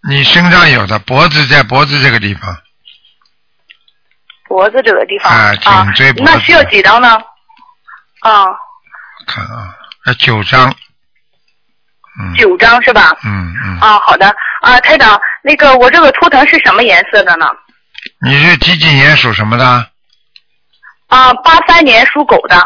[0.07, 2.55] 你身上有的脖子在脖子这个地方，
[4.47, 7.17] 脖子这个地方啊颈椎脖子那需要几张呢？
[8.21, 8.45] 啊，
[9.27, 10.71] 看啊，呃，九张，
[12.21, 13.17] 嗯，九张是吧？
[13.25, 14.27] 嗯嗯，啊，好的
[14.65, 17.47] 啊，台长，那个我这个图腾是什么颜色的呢？
[18.21, 19.65] 你是几几年属什么的？
[21.09, 22.57] 啊，八三年属狗的。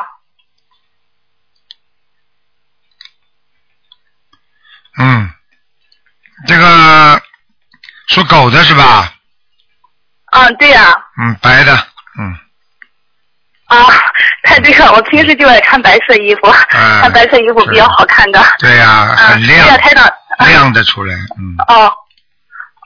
[5.01, 5.31] 嗯，
[6.47, 7.21] 这个
[8.09, 9.13] 属狗的是吧？
[10.27, 11.73] 啊，对呀、嗯，白的，
[12.19, 12.37] 嗯，
[13.67, 13.87] 啊，
[14.45, 18.41] 太对了，我平时就爱穿白色衣服，啊穿白色衣服比较好看的。
[18.59, 20.05] 对呀、啊，很对呀、亮，台长。
[20.39, 21.93] 啊亮的出来，嗯，哦，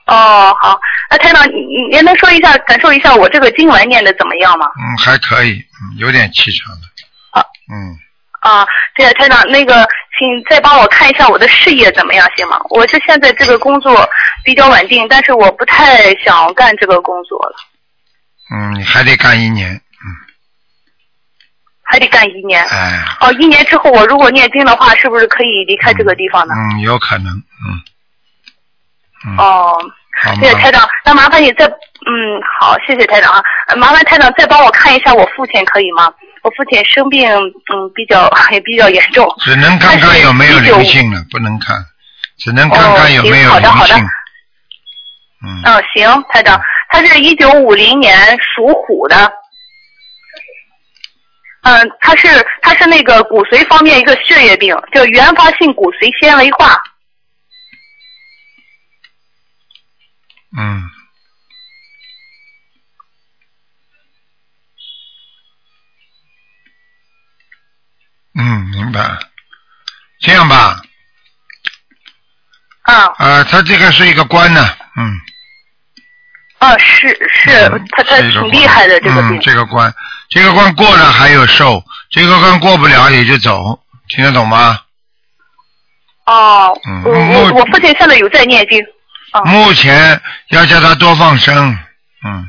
[0.07, 4.65] 哦，好，那台长，你你您能说一下，感受一下我这个经文念的怎么样吗？
[4.75, 6.81] 嗯，还可以，嗯，有点气场的，
[7.31, 7.45] 啊。
[7.71, 7.95] 嗯，
[8.41, 9.87] 啊，对呀，台长，那个，
[10.19, 12.59] 请再帮我看一下我的事业怎么样，行吗？
[12.69, 14.07] 我是现在这个工作
[14.43, 17.55] 比较稳定，但是我不太想干这个工作了，
[18.53, 19.79] 嗯，你还得干一年，
[21.93, 22.59] 还得干一年。
[22.65, 26.55] 哎，哦，一年之后我如果念经的话，是不是可以离开这个地方呢？
[26.57, 27.77] 嗯，有可能，嗯，
[29.27, 29.77] 嗯，哦，
[30.23, 36.11] 好吗谢谢台长，那麻烦你再，嗯，好，谢谢台长啊，呃麻烦台长再帮我看一下我父亲可以吗？
[36.41, 39.31] 我父亲生病，嗯，比较 也比较严重。
[39.41, 41.77] 只能看看有没有他是19灵性了，不能看，
[42.39, 43.95] 只能看看有没有哦行好的好的
[45.45, 45.61] 嗯，
[45.93, 49.31] 行，台长，他是一九五零年属虎的。
[51.63, 52.27] 嗯，他是
[52.61, 56.81] 他是那个骨髓方面一个血液病，叫原发性骨髓纤维化。
[60.57, 60.89] 嗯，
[68.35, 69.17] 嗯，明白。
[70.19, 70.81] 这样吧，
[72.83, 74.63] 啊呃，他这个是一个官呢，
[74.95, 75.19] 嗯，
[76.63, 79.39] 啊，是是，他他挺厉害的这个病嗯，。
[79.41, 79.93] 这个关，
[80.29, 84.79] 这个关过了还有寿，这个关过不了也就走，听得懂吗？
[86.25, 88.81] 哦，嗯我我我父亲现在有在念经。
[89.31, 91.75] 啊目前要叫他多放生，
[92.23, 92.45] 嗯，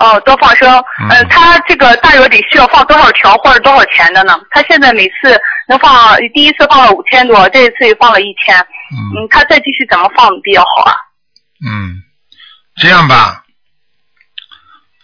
[0.00, 0.68] 哦，多放生。
[1.00, 4.34] 嗯呃，他这个大约得需要放多少条或者多少钱的呢？
[4.50, 8.56] 他现在每次能放，第一次放了五千多，这一次也放了一千。
[8.58, 10.96] 嗯嗯，他再继续怎么放比较好啊？
[11.66, 12.02] 嗯，
[12.76, 13.42] 这样吧，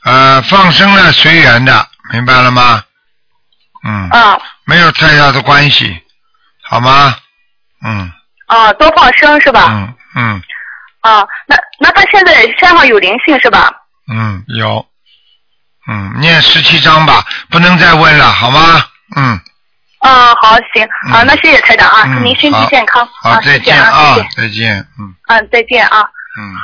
[0.05, 2.83] 呃，放生呢随缘的，明白了吗？
[3.87, 6.03] 嗯，啊没有太大的关系，
[6.63, 7.17] 好吗？
[7.85, 8.13] 嗯
[8.47, 9.69] 啊，多放生是吧？
[9.71, 10.43] 嗯嗯
[11.01, 13.71] 啊，那那他现在身上有灵性是吧？
[14.13, 14.85] 嗯，有，
[15.89, 18.85] 嗯，念十七章吧，不能再问了，好吗？
[19.17, 19.41] 嗯，
[20.01, 26.01] 啊，好，行啊，嗯那谢谢台长啊，嗯祝您身体健康好，啊，再见啊再见，嗯嗯，再见啊。
[26.39, 26.55] 嗯。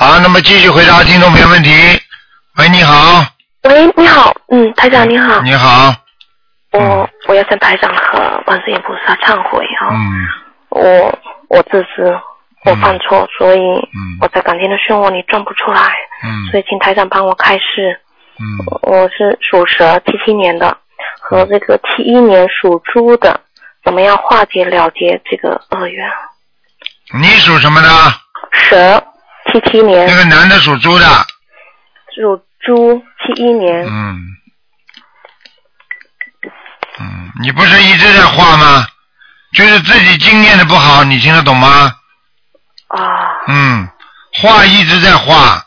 [0.00, 1.70] 好，那么继续回答听众朋友问题。
[2.56, 3.22] 喂，你好，
[3.64, 5.94] 喂，你好，嗯，台长你好，你好，
[6.72, 10.26] 我我要向台长和观世音菩萨忏悔啊，嗯。
[10.70, 11.18] 我
[11.50, 12.18] 我自私，
[12.64, 14.16] 我犯错，所以嗯。
[14.22, 15.92] 我在感情的漩涡里转不出来，
[16.24, 16.48] 嗯。
[16.50, 18.00] 所以请台长帮我开示。
[18.38, 18.42] 嗯。
[18.80, 20.74] 我是属蛇，七七年的，
[21.20, 23.38] 和这个七一年属猪的，
[23.84, 26.10] 怎么样化解了结这个恶缘？
[27.20, 27.88] 你属什么的？
[28.52, 29.04] 蛇，
[29.46, 31.06] 七七年那个男的属猪的。
[32.14, 34.18] 属猪，七一年，嗯
[37.00, 38.86] 嗯，你不是一直在画吗？
[39.52, 41.92] 就是自己经验的不好，你听得懂吗？
[42.88, 43.88] 啊，嗯，
[44.34, 45.64] 画一直在画。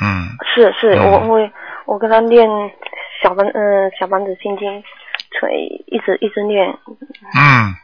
[0.00, 1.52] 嗯是是，我我会
[1.86, 2.48] 我跟他念
[3.22, 4.84] 小房嗯小房子心经，
[5.40, 6.68] 所以一直一直念，
[7.36, 7.74] 嗯，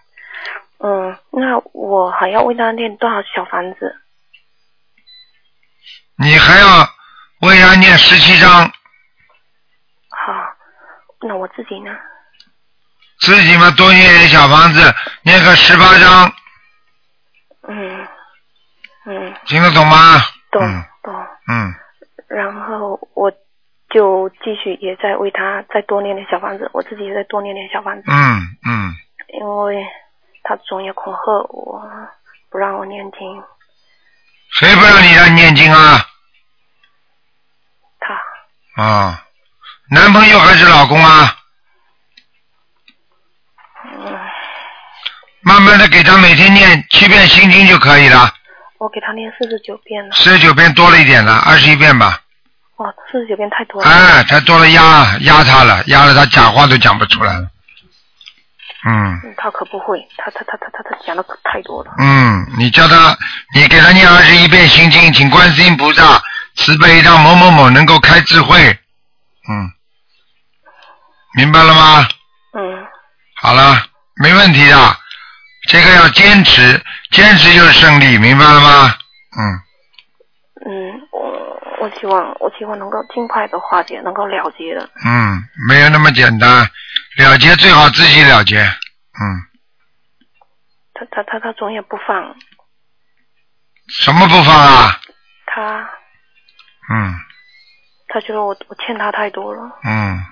[0.78, 3.96] 嗯，那我还要为他念多少小房子？
[6.16, 6.66] 你还要
[7.40, 8.50] 为他念十七章，
[10.10, 10.32] 好，
[11.22, 11.90] 那我自己呢？
[13.18, 14.80] 自己嘛多念点小房子，
[15.22, 16.32] 念个十八章，
[17.68, 18.06] 嗯
[19.06, 19.96] 嗯，听得懂吗？
[20.50, 20.84] 懂嗯。
[21.02, 21.26] 懂。
[21.48, 21.74] 嗯，
[22.28, 23.30] 然后我
[23.90, 28.94] 就继续也在为他再多念点小房子，我自己也在多念点小房子，嗯嗯，
[29.40, 29.84] 因为
[30.42, 31.82] 他总也恐吓我，
[32.50, 33.42] 不让我念经，
[34.54, 36.06] 谁不让你让念经啊？
[38.00, 39.24] 他啊，
[39.90, 41.36] 男朋友还是老公啊？
[43.84, 44.18] 嗯，
[45.42, 48.32] 慢慢的给他每天念七遍心经就可以了，
[48.78, 52.20] 我给他念四十九遍了，四十九遍多了一点了，二十一遍吧。
[52.76, 53.90] 哇，四十九遍太多了。
[53.90, 57.48] 哎，太多了压压他了，压了他讲话都讲不出来了。
[58.86, 61.94] 嗯嗯，他可不会，他他他他他他讲的可太多了。
[61.98, 63.16] 嗯，你叫他，
[63.54, 66.22] 你给他念二十一遍心经，请观世音菩萨
[66.56, 68.78] 慈悲，让某某某能够开智慧。
[69.48, 69.70] 嗯，
[71.36, 72.06] 明白了吗？
[72.56, 72.86] 嗯
[73.42, 73.82] 好了，
[74.22, 74.96] 没问题的，
[75.68, 78.94] 这个要坚持，坚持就是胜利，明白了吗？
[79.36, 79.42] 嗯，
[80.66, 84.88] 嗯，我我希望我希望能够尽快的化解，能够了结的。
[85.04, 86.66] 嗯，没有那么简单，
[87.16, 88.60] 了结最好自己了结。
[88.60, 89.22] 嗯，
[90.94, 92.34] 他他他他总也不放，
[93.88, 95.00] 什么不放啊？
[95.46, 95.88] 他
[96.90, 97.14] 嗯
[98.08, 99.62] 他觉得我我欠他太多了。
[99.84, 100.24] 嗯，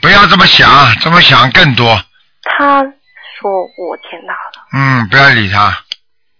[0.00, 2.02] 不要这么想，这么想更多。
[2.42, 4.66] 他说我欠他的。
[4.72, 5.84] 嗯，不要理他，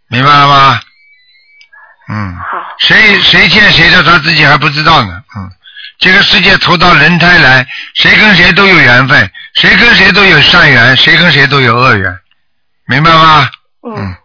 [0.09, 0.81] 明白了吗？
[2.09, 5.23] 嗯，好，谁谁欠谁的，他自己还不知道呢。
[5.37, 5.51] 嗯，
[5.99, 12.19] 这个世界投到人胎来，谁跟谁都有缘分，谁跟谁都有善缘，谁跟谁都有恶缘，
[12.87, 13.49] 明白吗？
[13.87, 14.17] 嗯，嗯，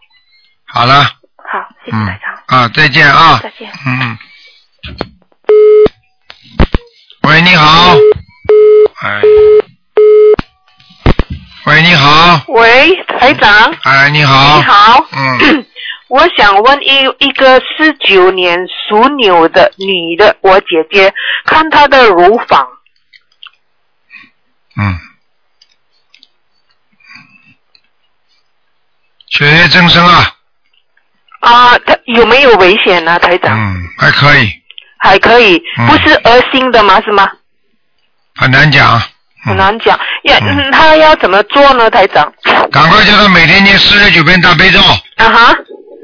[0.66, 3.40] 好了，好，谢谢嗯台长，啊，再见啊。
[3.42, 3.70] 再见。
[3.86, 4.18] 嗯嗯。
[7.22, 7.94] 喂，你你好。
[9.02, 9.22] 哎。
[11.66, 12.42] 喂，你好。
[12.48, 13.74] 喂，台长。
[13.82, 14.58] 哎，你好。
[14.58, 15.06] 你好。
[15.12, 15.66] 嗯。
[16.10, 18.58] 我想问一一个四九年
[18.88, 21.14] 属牛的女的，我姐姐，
[21.46, 22.66] 看她的乳房。
[24.76, 24.98] 嗯。
[29.28, 30.34] 血液增生啊。
[31.40, 33.56] 啊，她有没有危险呢，台长？
[33.56, 34.50] 嗯，还可以。
[34.98, 37.00] 还可以，嗯不是恶性的吗？
[37.02, 37.30] 是吗？
[38.34, 39.00] 很难讲。
[39.44, 39.98] 很难讲。
[40.24, 42.30] 要、嗯、她要怎么做呢，台长？
[42.72, 44.80] 赶快叫他每天念四十九遍大悲咒，
[45.16, 45.54] 啊哈，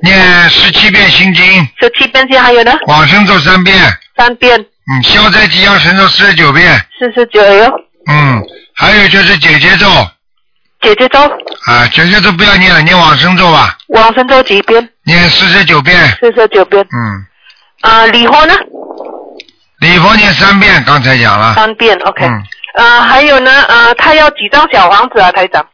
[0.03, 1.45] 念十七遍心经，
[1.81, 2.73] 十七遍经还有呢？
[2.87, 3.75] 往生咒三遍，
[4.17, 7.73] 三遍，嗯，消灾吉祥神咒四十九遍，四十九哟。
[8.09, 8.43] 嗯，
[8.75, 9.87] 还有就是姐姐咒，
[10.81, 11.19] 姐姐咒，
[11.67, 14.89] 啊，姐姐咒不要念了，念往生咒吧，往生咒几遍？
[15.05, 16.85] 念四十九遍，四十九遍。
[16.93, 17.27] 嗯，
[17.91, 18.55] 啊，礼佛呢？
[19.81, 22.25] 礼佛念三遍，刚才讲了，三遍，OK。
[22.25, 22.43] 嗯，
[22.77, 25.67] 啊，还有呢，啊，他要几张小房子啊，台长？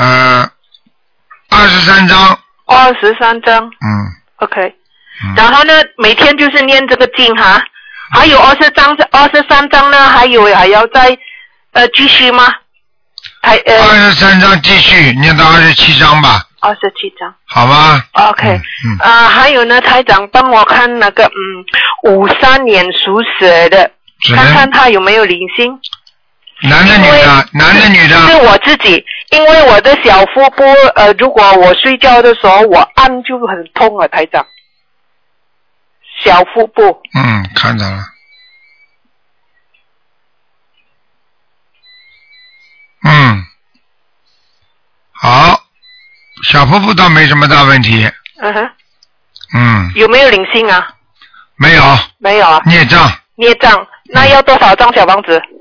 [0.00, 0.50] 呃，
[1.50, 3.86] 二十三章，二十三张嗯
[4.36, 4.74] ，，OK。
[5.36, 7.62] 然后呢，每天就是念这个经哈，
[8.10, 11.16] 还有二十张，二十三张呢，还有还要再
[11.72, 12.46] 呃继续吗？
[13.42, 13.76] 还呃。
[13.90, 18.48] 二十三章继续念到二十七章吧，二十七张好吧？，OK。
[18.48, 23.90] 嗯，啊、还有呢，台长帮我看那个嗯五三年属蛇的，
[24.34, 25.78] 看看他有没有灵性。
[26.62, 28.16] 男的女的，男的女的？
[28.28, 30.64] 是，我自己，因为我的小腹部，
[30.96, 34.44] 呃，如果我睡觉的时候我按就很痛啊，台长。
[36.22, 36.82] 小腹部，
[37.14, 38.04] 嗯，看到了，
[43.04, 43.44] 嗯，
[45.12, 45.62] 好，
[46.44, 48.04] 小腹部倒没什么大问题，
[48.42, 48.70] 嗯哼，
[49.54, 50.94] 嗯，有没有灵性啊？
[51.56, 51.82] 没有。
[52.18, 55.38] 没有啊，孽障，孽障，那要多少张小房子？
[55.38, 55.59] 嗯，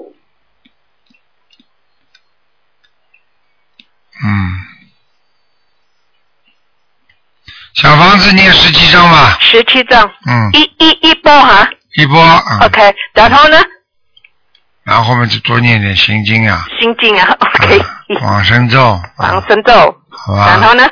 [7.74, 12.60] 小房子念十七章吧，十七张，嗯，一一一波哈、一波，嗯。
[12.66, 13.58] OK，然后呢，
[14.84, 17.86] 然后后面就多念点心经啊，心经啊， OK，
[18.22, 19.74] 往生咒，往生咒，
[20.10, 20.48] 好吧？
[20.48, 20.86] 然后呢，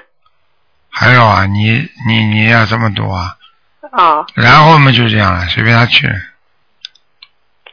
[0.90, 3.36] 还有啊，你你你要这么多啊，
[3.92, 6.08] 哦，然后我们就这样了，随便他去，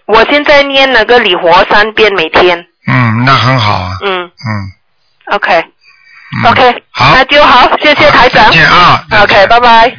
[0.07, 4.25] 我现在念那个礼佛三遍每天，嗯，那很好啊，嗯。
[4.25, 4.73] 嗯。
[5.31, 5.71] ，OK，OK，、
[6.43, 9.97] 嗯 OK，好那就好，谢谢台长再见啊再见 OK，拜拜。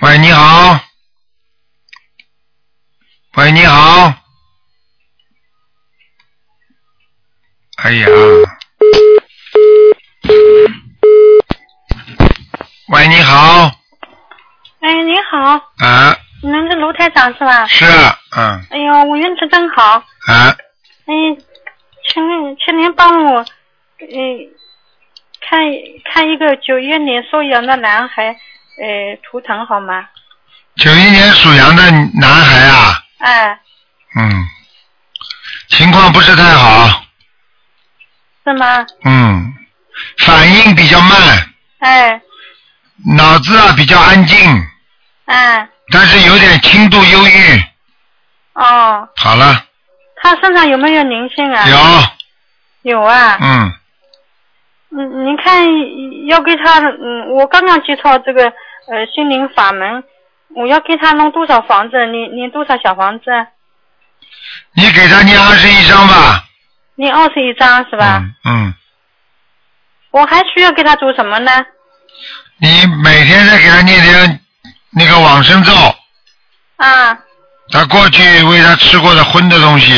[0.00, 0.78] 喂，你好。
[3.36, 4.12] 喂，你好。
[7.82, 8.06] 哎呀。
[12.88, 13.70] 喂，你好。
[14.80, 15.38] 哎，你好，
[15.78, 17.66] 啊，你们是卢台长是吧？
[17.66, 17.84] 是，
[18.36, 19.94] 嗯，哎呦，我运气真好。
[20.26, 20.54] 啊，
[21.06, 21.14] 哎，
[22.08, 23.46] 请您，请您帮我，呃，
[25.40, 25.60] 看
[26.12, 28.28] 看一个九一年属羊的男孩，
[28.80, 30.08] 呃，图腾好吗？
[30.76, 31.90] 九一年属羊的
[32.20, 33.60] 男孩啊，哎，
[34.16, 34.44] 嗯，
[35.68, 37.04] 情况不是太好，
[38.44, 38.84] 是吗？
[39.04, 39.54] 嗯，
[40.18, 42.20] 反应比较慢，哎，
[43.16, 44.36] 脑子啊比较安静，
[45.26, 47.64] 哎，但是有点轻度忧郁。
[48.54, 49.63] 哦，好了，
[50.24, 51.68] 他身上有没有灵性啊？
[51.68, 53.36] 有，有啊。
[53.42, 53.72] 嗯，
[54.96, 55.62] 嗯，您看
[56.26, 58.44] 要给他，嗯，我刚刚接触这个
[58.88, 60.02] 呃心灵法门，
[60.56, 62.06] 我要给他弄多少房子？
[62.06, 63.24] 你你多少小房子？
[64.72, 66.42] 你给他念二十一章吧。
[66.94, 68.22] 念二十一张是吧？
[68.46, 68.72] 嗯，
[70.10, 71.52] 我还需要给他做什么呢？
[72.60, 74.40] 你每天再给他念点
[74.90, 75.72] 那个往生咒，
[76.76, 77.18] 啊，
[77.70, 79.92] 他过去喂他吃过的荤的东西，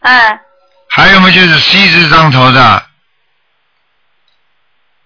[0.00, 0.40] 哎，
[0.88, 2.86] 还有嘛就是 C 字当头的？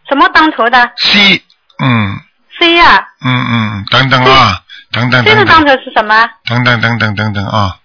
[0.08, 1.42] 什么当头的？C，
[1.84, 2.20] 嗯。
[2.60, 4.60] C 呀、嗯嗯等等啊，
[4.90, 5.34] 等等等等。
[5.34, 6.28] 这个当头是什么？
[6.46, 7.76] 等等等等等等啊，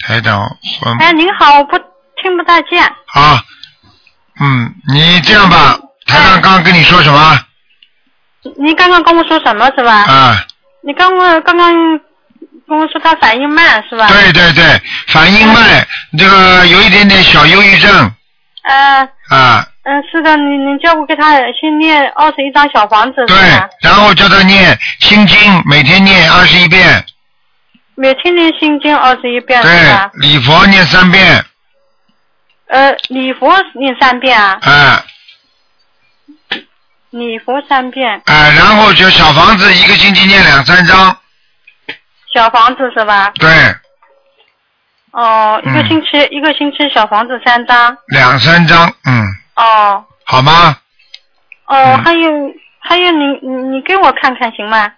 [0.00, 0.40] 台长
[0.80, 1.78] 荤哎，您好，我不
[2.20, 2.82] 听不大见。
[2.82, 3.44] 啊，
[4.40, 7.38] 嗯，你这样吧，台长刚刚跟你说什么？
[8.58, 9.92] 你刚刚跟我说什么是吧？
[10.02, 10.44] 啊？
[10.82, 11.72] 你刚我刚刚
[12.72, 14.08] 跟我说他反应慢是吧？
[14.08, 14.64] 对对对，
[15.08, 15.86] 反应慢，
[16.18, 18.10] 这个有一点点小忧郁症
[18.62, 23.36] 呃，啊，嗯，是的，你你叫我给他先念二十一张小房子是对？，
[23.82, 27.04] 然后叫他念心经，每天念二十一遍，
[27.94, 31.44] 每天念心经二十一遍是对吧？，礼佛念三遍，
[32.68, 34.58] 呃，礼佛念三遍啊。
[34.62, 35.04] 啊，
[37.10, 41.14] 礼佛三遍，哎、然后就小房子一个星期念两三张，
[42.34, 43.32] 小房子是吧？
[43.38, 43.48] 对，
[45.12, 47.96] 哦，一个嗯星期、一个星期小房子三张。
[48.08, 49.24] 两三张，嗯，
[49.56, 50.76] 哦好吗？
[51.66, 52.30] 哦，嗯还有
[52.80, 54.90] 还有你你你给我看看行吗？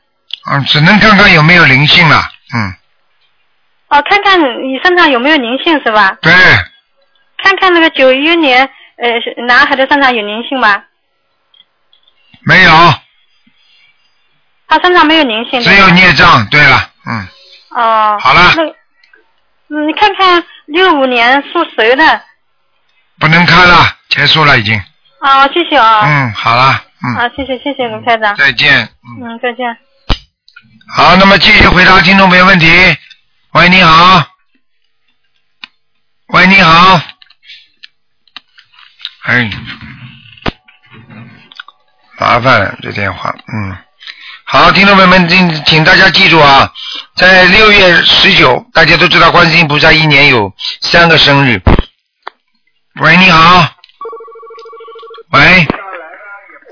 [0.51, 2.23] 嗯，只能看看有没有灵性了，
[2.55, 2.75] 嗯，
[3.89, 6.17] 哦，看看你身上有没有灵性是吧？
[6.23, 6.33] 对，
[7.43, 9.09] 看看那个九一年呃
[9.47, 10.83] 男孩的身上有灵性吗？
[12.47, 12.71] 没有，
[14.69, 15.61] 他身上没有灵性。
[15.63, 16.47] 只有孽障。
[16.51, 17.29] 对了，嗯，
[17.71, 18.19] 哦。
[18.21, 18.53] 好了
[19.67, 22.23] 你看看六五年属蛇的。
[23.19, 24.77] 不能看了，结束了已经，
[25.21, 26.01] 啊，谢谢啊。
[26.05, 28.35] 嗯，好了，嗯，啊，谢谢谢谢卢台长。
[28.37, 28.89] 再见。
[29.23, 29.77] 嗯，再见。
[30.95, 32.67] 好，那么继续回答听众朋友问题。
[33.53, 34.27] 喂，你好。
[36.29, 37.01] 喂，你好。
[39.23, 39.51] 哎，
[42.19, 43.77] 麻烦了，这电话，嗯。
[44.47, 46.71] 好，听众朋友们，请请大家记住啊，
[47.17, 51.61] 在六月十九，大家都知道观世音菩萨一年有三个生日。
[53.01, 53.67] 喂，你好。
[55.33, 55.67] 喂，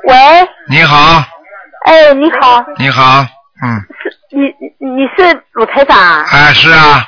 [0.04, 1.24] 喂，你好，
[1.86, 3.26] 哎，你好，你好，
[3.64, 4.42] 嗯，是你
[4.78, 6.24] 你是鲁台长啊？
[6.30, 7.04] 哎，是啊，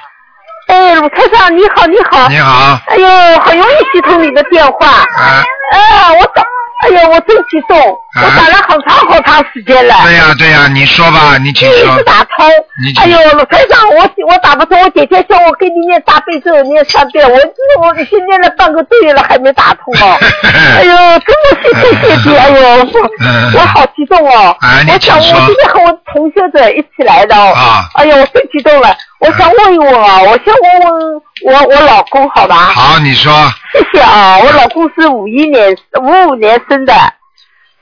[0.66, 2.28] 哎，鲁台长，你好，你好。
[2.28, 4.88] 你好，哎呦，很容易接通你的电话。
[4.88, 6.42] 啊，啊，我打，
[6.84, 9.94] 哎呦，我真激动，我打了很长好长时间了。
[10.04, 12.04] 对呀、对呀、你说吧，你请说第一次。
[12.04, 12.46] 打通
[12.84, 12.92] 你。
[13.00, 17.36] 哎呦，鲁台长，我我打不通，我姐姐叫我给你念大悲咒念三遍，我
[17.80, 20.18] 我已经念了半个多月了，还没打通哦。
[20.44, 24.54] 哎呦，真的谢谢谢谢， 哎呦，我我好激动哦。
[24.60, 27.52] 我想我今天和我同学者一起来的哦。
[27.54, 32.56] 啊哎呦，我最激动了，我想问一问啊，我先问问我我老公好吧？
[32.56, 33.32] 好，你说，
[33.72, 36.92] 谢谢啊，我老公是五一年五五年生的，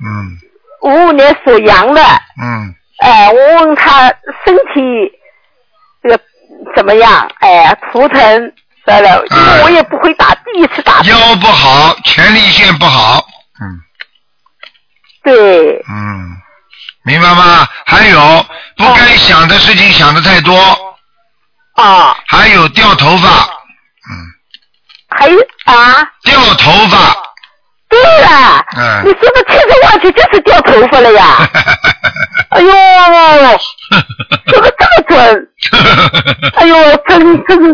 [0.01, 0.39] 嗯
[0.83, 2.01] 五五年属羊的。
[2.41, 4.09] 嗯，哎，我问他
[4.45, 5.11] 身体
[6.03, 6.21] 这个
[6.77, 7.29] 怎么样？
[7.41, 8.53] 哎，图腾
[8.85, 11.01] 得了，因为我也不会打，第一次打。
[11.03, 13.27] 腰不好，前列腺不好，
[13.61, 13.81] 嗯
[15.25, 16.37] 对，嗯，
[17.05, 17.67] 明白吗？
[17.87, 20.55] 还有不该想的事情想的太多，
[21.83, 23.29] 啊，还有掉头发，
[24.09, 24.15] 嗯
[25.15, 27.17] 还有啊，掉头发，
[27.89, 29.05] 对了，嗯。
[29.05, 31.37] 你说的千真万确就是掉头发了呀！
[32.51, 32.71] 哎呦，
[34.47, 35.49] 怎么这么准，
[36.57, 37.73] 哎呦，真真是。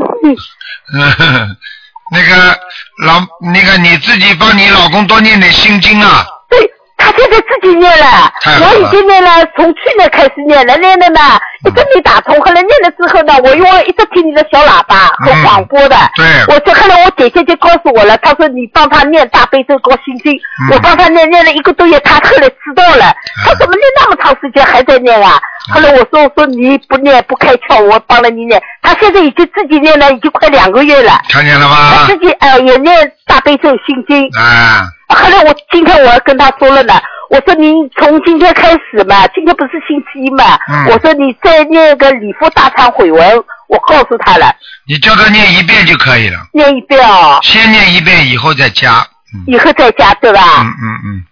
[0.95, 1.57] 嗯，
[2.11, 2.59] 那个
[3.05, 3.21] 老
[3.53, 6.59] 那个你自己帮你老公多念点心经啊，对。
[6.61, 6.78] 他
[7.17, 11.21] 现在自己念了我已经念了，从去年开始念了，念了呢
[11.65, 16.27] 一直没打通，后来念了之后呢，我因为一直听你的小喇叭和嗯广播的，对。
[16.55, 20.75] 我就后来我姐姐就告诉我了，她说你帮她念大悲咒和心经，嗯。
[20.75, 23.13] 我帮她念念了一个多月，她后来知道了，
[23.45, 25.41] 她怎么念那么长时间还在念啊？
[25.73, 32.17] 后来我说我说你不念不开窍，我帮了你念，她现在已经自己念了已经快两个月了，看见了她吗自？
[32.19, 34.29] 己呃也念大悲咒心经。
[34.39, 36.95] 啊，后来我今天我要跟他说了呢，
[37.31, 43.37] 我说您从今天开始嘛，今天不是星期一嘛，嗯我说你再念个礼佛大忏悔文，
[43.69, 44.55] 我告诉他了，
[44.87, 49.07] 你叫他念一遍就可以了，念一遍哦，先念一遍，以后再加。
[49.47, 50.41] 以后再加对吧？
[50.63, 51.25] 嗯嗯嗯，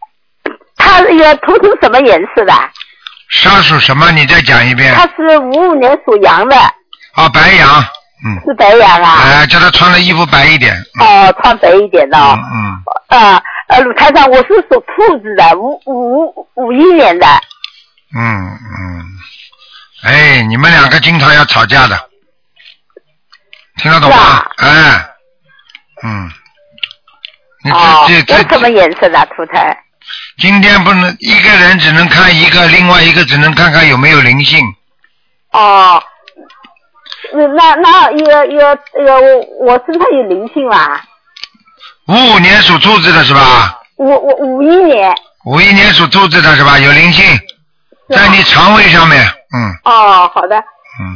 [0.77, 2.53] 他也图腾什么颜色的？
[3.43, 4.11] 他属什么？
[4.13, 4.95] 你再讲一遍。
[4.95, 7.69] 他是五五年属羊的，啊，白羊，
[8.25, 9.19] 嗯是白羊啊。
[9.23, 10.75] 哎，叫他穿的衣服白一点。
[11.01, 12.39] 哦，穿白一点的哦。
[12.39, 13.43] 嗯啊，呃，
[13.83, 17.27] 鲁台长，我是属兔子的，五五五一年的。
[18.17, 19.05] 嗯嗯，
[20.05, 22.09] 哎，你们两个经常要吵架的，
[23.77, 24.47] 听得懂吗？
[24.57, 25.07] 哎，
[26.05, 26.31] 嗯，
[27.65, 29.77] 你哦，这这这我什么颜色的图腾？
[30.39, 34.65] 今天不能一个人只能看一个，另外一个只能看看有没有灵性。
[35.51, 36.03] 哦，
[37.33, 41.03] 那那那有有有我我身上有灵性啦，
[42.09, 43.81] 五五年属兔子的是吧？
[43.97, 45.13] 我我五一年。
[45.45, 46.79] 五一年属兔子的是吧？
[46.79, 47.25] 有灵性，
[48.09, 49.21] 在你肠胃上面，
[49.55, 50.63] 嗯，哦，好的。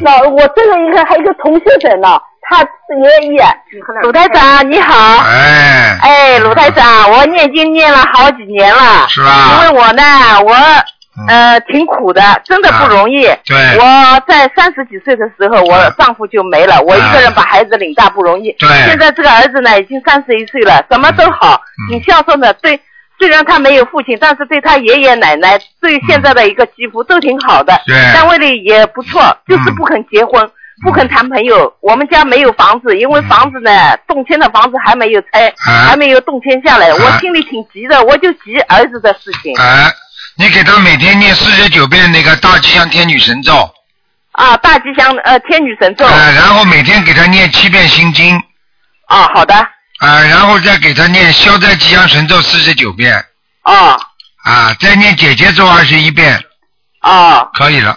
[0.02, 3.44] 那我这个一个还有一个同学者呢，他也也。
[4.02, 5.16] 鲁台长你好。
[5.24, 5.98] 哎。
[6.02, 9.08] 哎，鲁台长，我念经念了好几年了。
[9.08, 10.02] 是吧因为我呢，
[10.44, 10.54] 我
[11.28, 13.22] 呃挺苦的，真的不容易。
[13.44, 18.52] 对我在三十几岁的时候，我丈夫就没了，我一个人把孩子领大不容易。
[18.58, 22.52] 对现在这个儿子呢，已经三十一岁了，什么都好，挺孝顺的。
[22.54, 22.80] 对，
[23.18, 27.80] 虽然他没有父亲，但是对他爷爷奶奶，对现在的一个继父都挺好的。
[27.86, 30.50] 对单位里也不错，就是不肯结婚。
[30.82, 33.70] 不肯谈朋友，我们家没有房子，因为房子呢，
[34.08, 39.54] 动迁的房子还没有拆，还没有动迁下来，我心里挺急的，我就急儿子的事情。
[39.58, 39.92] 哎，
[40.40, 43.70] 你给他每天念四十九遍那个大吉祥天女神咒，
[44.32, 46.06] 啊，大吉祥呃天女神咒。
[46.06, 48.34] 啊，然后每天给他念七遍心经。
[49.08, 49.54] 啊，好的。
[49.54, 53.22] 啊，然后再给他念消灾吉祥神咒四十九遍。
[53.64, 53.98] 啊。
[54.42, 56.42] 啊，再念姐姐咒二十一遍。
[57.00, 57.46] 啊。
[57.52, 57.94] 可以了。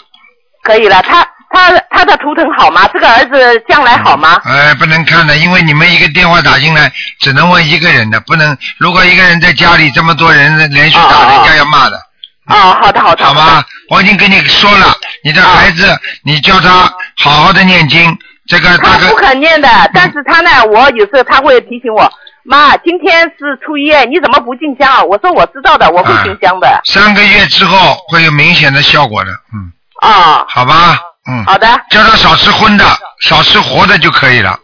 [0.64, 2.86] 可以了，他他他的图腾好吗？
[2.92, 4.42] 这个儿子将来好吗？
[4.44, 6.92] 哎，不能看的，因为你们一个电话打进来，
[7.22, 8.58] 只能问一个人的，不能。
[8.80, 11.98] 如果一个人在家里这么多人连续打，人家要骂的。
[12.46, 13.26] 啊，好的好的。
[13.26, 18.18] 好吧，我已经跟你说了，你的孩子，你叫他好好的念经，
[18.48, 22.12] 这个他不肯念的，但是他呢，我有时候他会提醒我，
[22.44, 25.02] 妈，今天是初一，你怎么不进香啊？
[25.04, 26.82] 我说我知道的，我会进香的。
[26.86, 29.72] 三个月之后会有明显的效果的，嗯。
[30.02, 30.46] 啊。
[30.50, 31.46] 好吧，嗯。
[31.46, 31.68] 好的。
[31.90, 32.86] 叫他少吃荤的，
[33.22, 34.60] 少吃活的就可以了，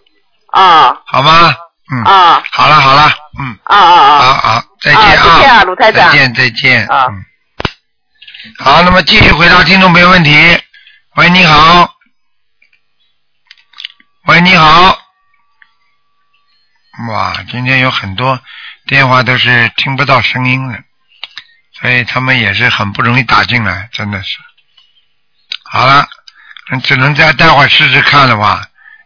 [0.51, 0.97] 啊。
[1.05, 1.53] 好吗？
[1.93, 2.03] 嗯。
[2.03, 2.43] 啊。
[2.51, 3.09] 好了好了，
[3.39, 3.57] 嗯。
[3.63, 4.19] 啊啊啊。
[4.19, 6.85] 好好，再见啊谢谢啊卢台长再见再见。
[6.87, 7.23] 啊嗯。
[8.57, 10.31] 好，那么继续回答听众朋友问题。
[11.15, 11.93] 喂，你好。
[14.27, 14.97] 喂，你好。
[17.09, 18.39] 哇，今天有很多
[18.85, 20.83] 电话都是听不到声音的，
[21.79, 24.37] 所以他们也是很不容易打进来，真的是。
[25.63, 26.07] 好了，
[26.83, 28.65] 只能再待会试试看了吧，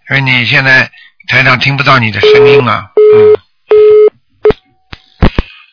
[0.09, 0.89] 因为你现在
[1.27, 2.89] 台长听不到你的声音啊。
[3.15, 3.41] 嗯。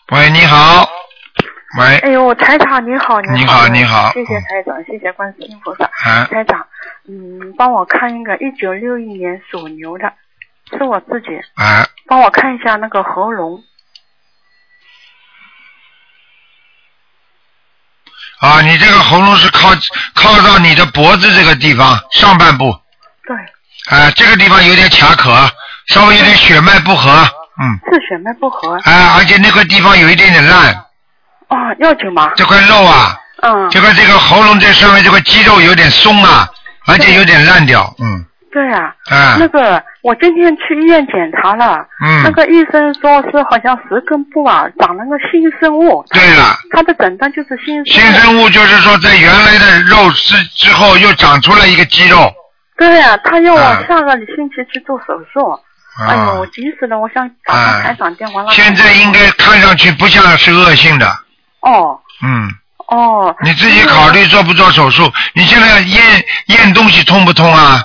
[0.08, 0.88] 喂，你好。
[1.78, 1.98] 喂。
[1.98, 5.84] 哎呦，台长你好，你好，好你好谢谢台长，谢谢观世音菩萨。
[5.84, 6.66] 啊台长，
[7.08, 10.12] 嗯，帮我看一个一九六一年属牛的，
[10.76, 13.62] 是我自己，啊，帮我看一下那个喉咙。
[18.40, 19.68] 啊，你这个喉咙是靠
[20.14, 22.74] 靠到你的脖子这个地方上半部。
[23.24, 23.36] 对。
[23.90, 25.30] 啊，这个地方有点卡壳，
[25.86, 27.10] 稍微有点血脉不和，
[27.60, 28.74] 嗯，是血脉不和。
[28.84, 30.86] 啊，而且那块地方有一点点烂，
[31.50, 32.32] 哦，要紧吗？
[32.36, 33.68] 这块肉啊，嗯。
[33.70, 36.48] 这块这个喉咙这上面这块肌肉有点松啊，
[36.86, 38.94] 而且有点烂掉，嗯，对啊。
[39.10, 46.04] 嗯那个，我今天去医院检查了，嗯那个医生说是好像舌根部啊长了个新生物。
[46.10, 46.56] 对了。
[46.70, 47.86] 他的诊断就是新生物。
[47.86, 52.32] 新生物就是说在原来的肉之之后又长出来一个肌肉，
[52.78, 55.58] 对呀、他要我啊下个星期去做手术。
[56.06, 56.98] 哎呦，我急死了！
[56.98, 61.06] 我想打个台长电话现在应该看上去不像是恶性的，
[61.60, 62.48] 哦嗯，
[62.88, 63.34] 哦。
[63.42, 65.02] 你自己考虑做不做手术？
[65.34, 66.00] 你现在咽
[66.46, 67.80] 咽东西痛不痛啊？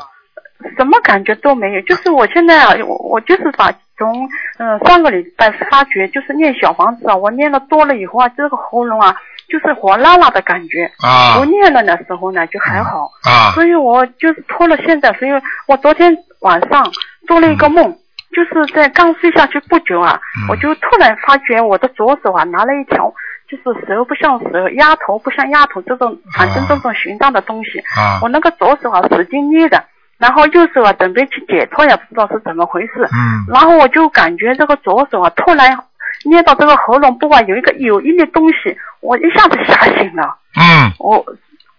[0.78, 9.15] 什么感觉都没有，就是我现在啊，我我就是把从嗯、上个礼拜发觉，就是念小房子啊，我念了多了以后啊，这个喉咙啊，
[9.49, 10.89] 就是火辣辣的感觉。
[10.99, 13.09] 啊不念了的时候呢，就还好。
[13.23, 15.32] 啊所以我就是拖了现在，所以
[15.67, 16.89] 我昨天晚上
[17.28, 17.95] 做了一个梦。
[18.36, 23.13] 就是在刚睡下去不久啊，嗯我就突然发觉我的左手啊拿了一条，
[23.47, 27.79] 就是蛇不像蛇，鸭头不像鸭头这种，反正这种形状的东西。
[27.95, 29.83] 啊我那个左手啊使劲捏的，
[30.17, 32.93] 然后右手啊准备去解脱，也不知道是怎么回事。
[33.13, 35.77] 嗯然后我就感觉这个左手啊突然
[36.25, 40.37] 捏到这个喉咙部啊有一个有一粒东西，我一下子吓醒了。
[40.57, 41.23] 嗯我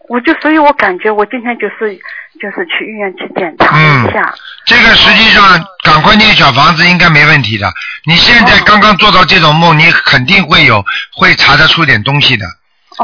[0.08, 1.98] 我就所以，我感觉我今天就是
[2.40, 4.32] 就是去医院去检查了一下。
[4.66, 7.72] 这个实际上赶快念小房子应该没问题的。
[8.04, 12.46] 你现在刚刚做到这种梦，你肯定会有会查得出点东西的。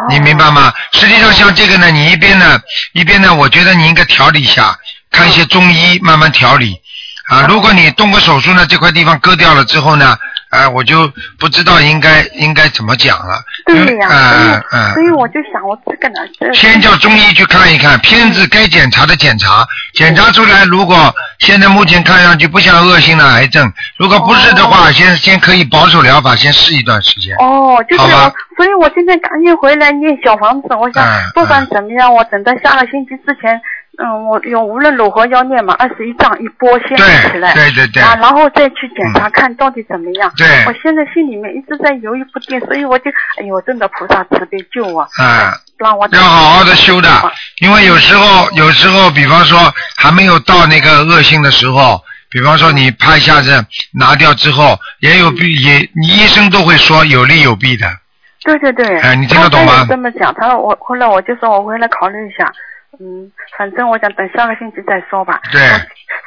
[0.09, 0.73] 你明白吗？
[0.93, 2.61] 实际上像这个呢，你一边呢，
[2.93, 4.77] 一边呢，我觉得你应该调理一下，
[5.11, 6.81] 看一些中医慢慢调理。
[7.29, 10.19] 啊，如果你动过手术呢，这块地方割掉了之后呢，
[10.53, 13.43] 啊，我就不知道应该应该怎么讲了。
[13.65, 27.35] 对呀、嗯嗯嗯所以我就想，我这个呢，先叫中医去看一看，片子该检查的检查，检查出来，如果现在目前看上去不像恶性的癌症，如果不是的话，先先可以保守疗法，先试一段时间。
[27.39, 28.03] 哦，就是
[28.55, 30.69] 所以我现在赶紧回来念小房子。
[30.75, 33.59] 我想嗯不管怎么样，我等到下个星期之前，
[33.99, 40.33] 嗯，我有无论如何要念嘛，二十一章一波先念起来，对对对啊，然后再去检查看到底怎么样。
[40.37, 40.47] 对。
[40.67, 47.09] 我现在心里面一直在犹豫不定，所以我就，哎呦，真的菩萨慈悲救我，嗯，让我要好好的修的，
[47.61, 49.59] 因为有时候有时候，比方说
[49.97, 57.87] 还没有到那个恶性的时候，比方说你拍一下子拿掉之后，也有弊，也你医生都会说有利有弊的。
[58.43, 59.85] 对对对，哎你听得懂吗？
[59.87, 62.51] 这么讲，他说我后来我就说我回来考虑一下，
[63.01, 65.41] 嗯，反正我想等下个星期再说吧。
[65.51, 65.61] 对，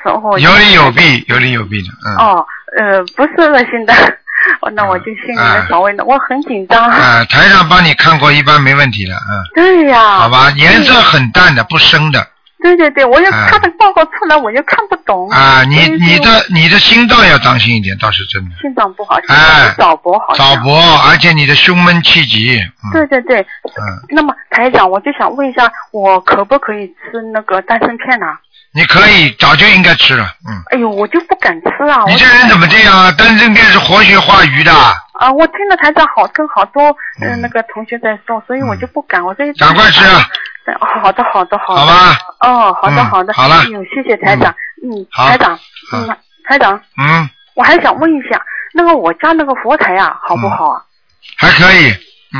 [0.03, 2.15] 然后有利有弊，有利有弊的，嗯。
[2.17, 2.45] 哦，
[2.77, 3.93] 呃，不是恶心的，
[4.61, 6.83] 哦那我就心里面稍微的，我很紧张。
[6.89, 9.43] 啊，台上帮你看过，一般没问题的，嗯。
[9.55, 10.17] 对呀。
[10.19, 12.27] 好吧，颜色很淡的，不深的。
[12.61, 15.29] 对对对，我又啊他的报告出来，我又看不懂。
[15.29, 18.55] 啊，你你的你的心脏要当心一点，倒是真的。
[18.61, 20.55] 心脏不好，哎早搏好像。
[20.55, 28.25] 早搏，而且你的胸闷气急，嗯对对对，嗯，那么台长，我就想问一下，我可不可以吃那个丹参片呢、
[28.75, 30.61] 你可以早就应该吃了，嗯。
[30.71, 32.03] 哎呦，我就不敢吃啊！
[32.07, 33.11] 你我这人怎么这样啊？
[33.17, 36.83] 丹参片是活血化瘀的，啊，我听了台长好跟好多
[37.21, 40.27] 嗯、呃那个同学在说，所以我就不敢，我这赶快吃啊！
[40.81, 41.81] 哦好的好的好的。
[41.81, 42.17] 好吧。
[42.41, 43.33] 哦，好的嗯好的。
[43.33, 44.53] 好了哎呦，谢谢台长。
[44.83, 45.57] 嗯，好台长，
[45.93, 46.17] 嗯，
[46.47, 48.41] 台长，嗯，我还想问一下，
[48.73, 50.81] 那个我家那个佛台啊，好不好啊？
[51.37, 51.93] 还可以，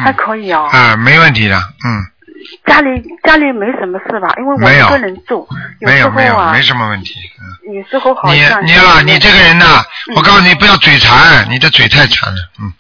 [0.04, 0.64] 还可以啊。
[0.72, 2.04] 啊，没问题的，嗯，
[2.66, 4.34] 家里家里没什么事吧？
[4.38, 5.48] 因为我一个人住，
[5.80, 7.14] 有没时候啊，有没有没什么问题。
[7.40, 12.72] 嗯有时候好你像你啊，你这个人呐，嗯我告诉你不要嘴馋，你的嘴太馋了，嗯。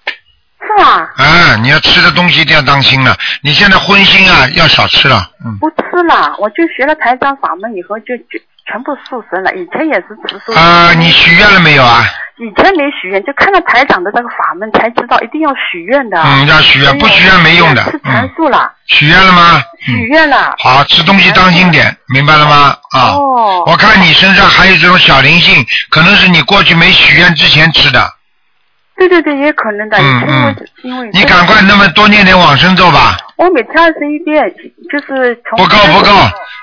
[0.60, 1.10] 是吗？
[1.16, 3.16] 啊，你要吃的东西一定要当心了。
[3.42, 5.58] 你现在荤腥啊，要少吃了，嗯。
[5.60, 5.76] 不吃
[6.08, 9.54] 了，我就学了台长法门以后就就全部素食了。
[9.56, 10.54] 以前也是吃素。
[10.54, 12.04] 啊，你许愿了没有啊？
[12.38, 16.22] 以前没许愿，就看到台长的这个法门才知道一定要许愿的。
[16.22, 17.82] 嗯，要许愿，不许愿没用的。
[17.84, 19.62] 吃全嗯，素了，许愿了吗？
[19.80, 20.54] 许愿了。
[20.60, 22.76] 好，吃东西当心点，明白了吗？
[22.92, 23.00] 啊。
[23.14, 23.64] 哦。
[23.68, 28.14] 我看你身上还有这种小灵性，可能是你过去没许愿之前吃的。
[28.98, 29.98] 对对对，也可能的。
[29.98, 33.16] 嗯嗯因为你赶快那么多念点往生咒吧。
[33.38, 34.44] 我每天二十一遍，
[34.90, 36.10] 就是从不够不够，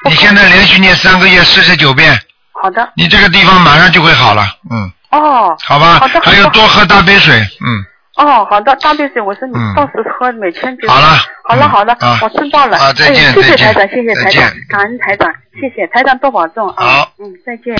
[0.08, 2.18] 你现在连续念三个月四十九遍，
[2.60, 2.90] 好的。
[2.96, 5.56] 你这个地方马上就会好了，嗯，哦。
[5.62, 6.20] 好吧好的。
[6.22, 12.78] 还有多喝大杯水，嗯，哦，好的，大杯水我说你嗯到时喝，每天就好了嗯好了好了啊，我知道了。
[12.78, 16.84] 啊再见哎谢谢台长，谢谢台长，感恩台长，谢谢台长多保重啊。
[16.84, 17.76] 好，嗯，再见。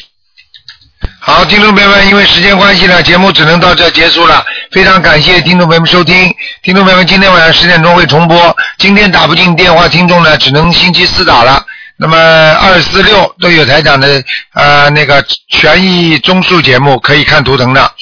[1.25, 4.45] 好，听众朋友们，因为时间关系呢，节目只能到这结束了。
[4.73, 8.57] 非常感谢听众朋友们收听，听众朋友们，今天晚上十点钟会重播。
[8.79, 11.65] 今天打不进电话，听众呢只能星期四打了。
[11.97, 12.19] 那么
[12.55, 14.21] 二四六都有台长的
[14.55, 17.93] 呃那个权益综述节目可以看图腾的。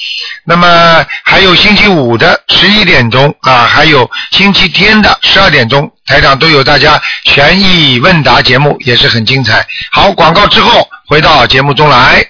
[0.43, 9.63] 那么还有星期五的十一点钟啊，还有星期天的十二点钟，台长都有大家权益问答节目，也是很精彩。
[9.91, 12.25] 好，广告之后回到节目中来。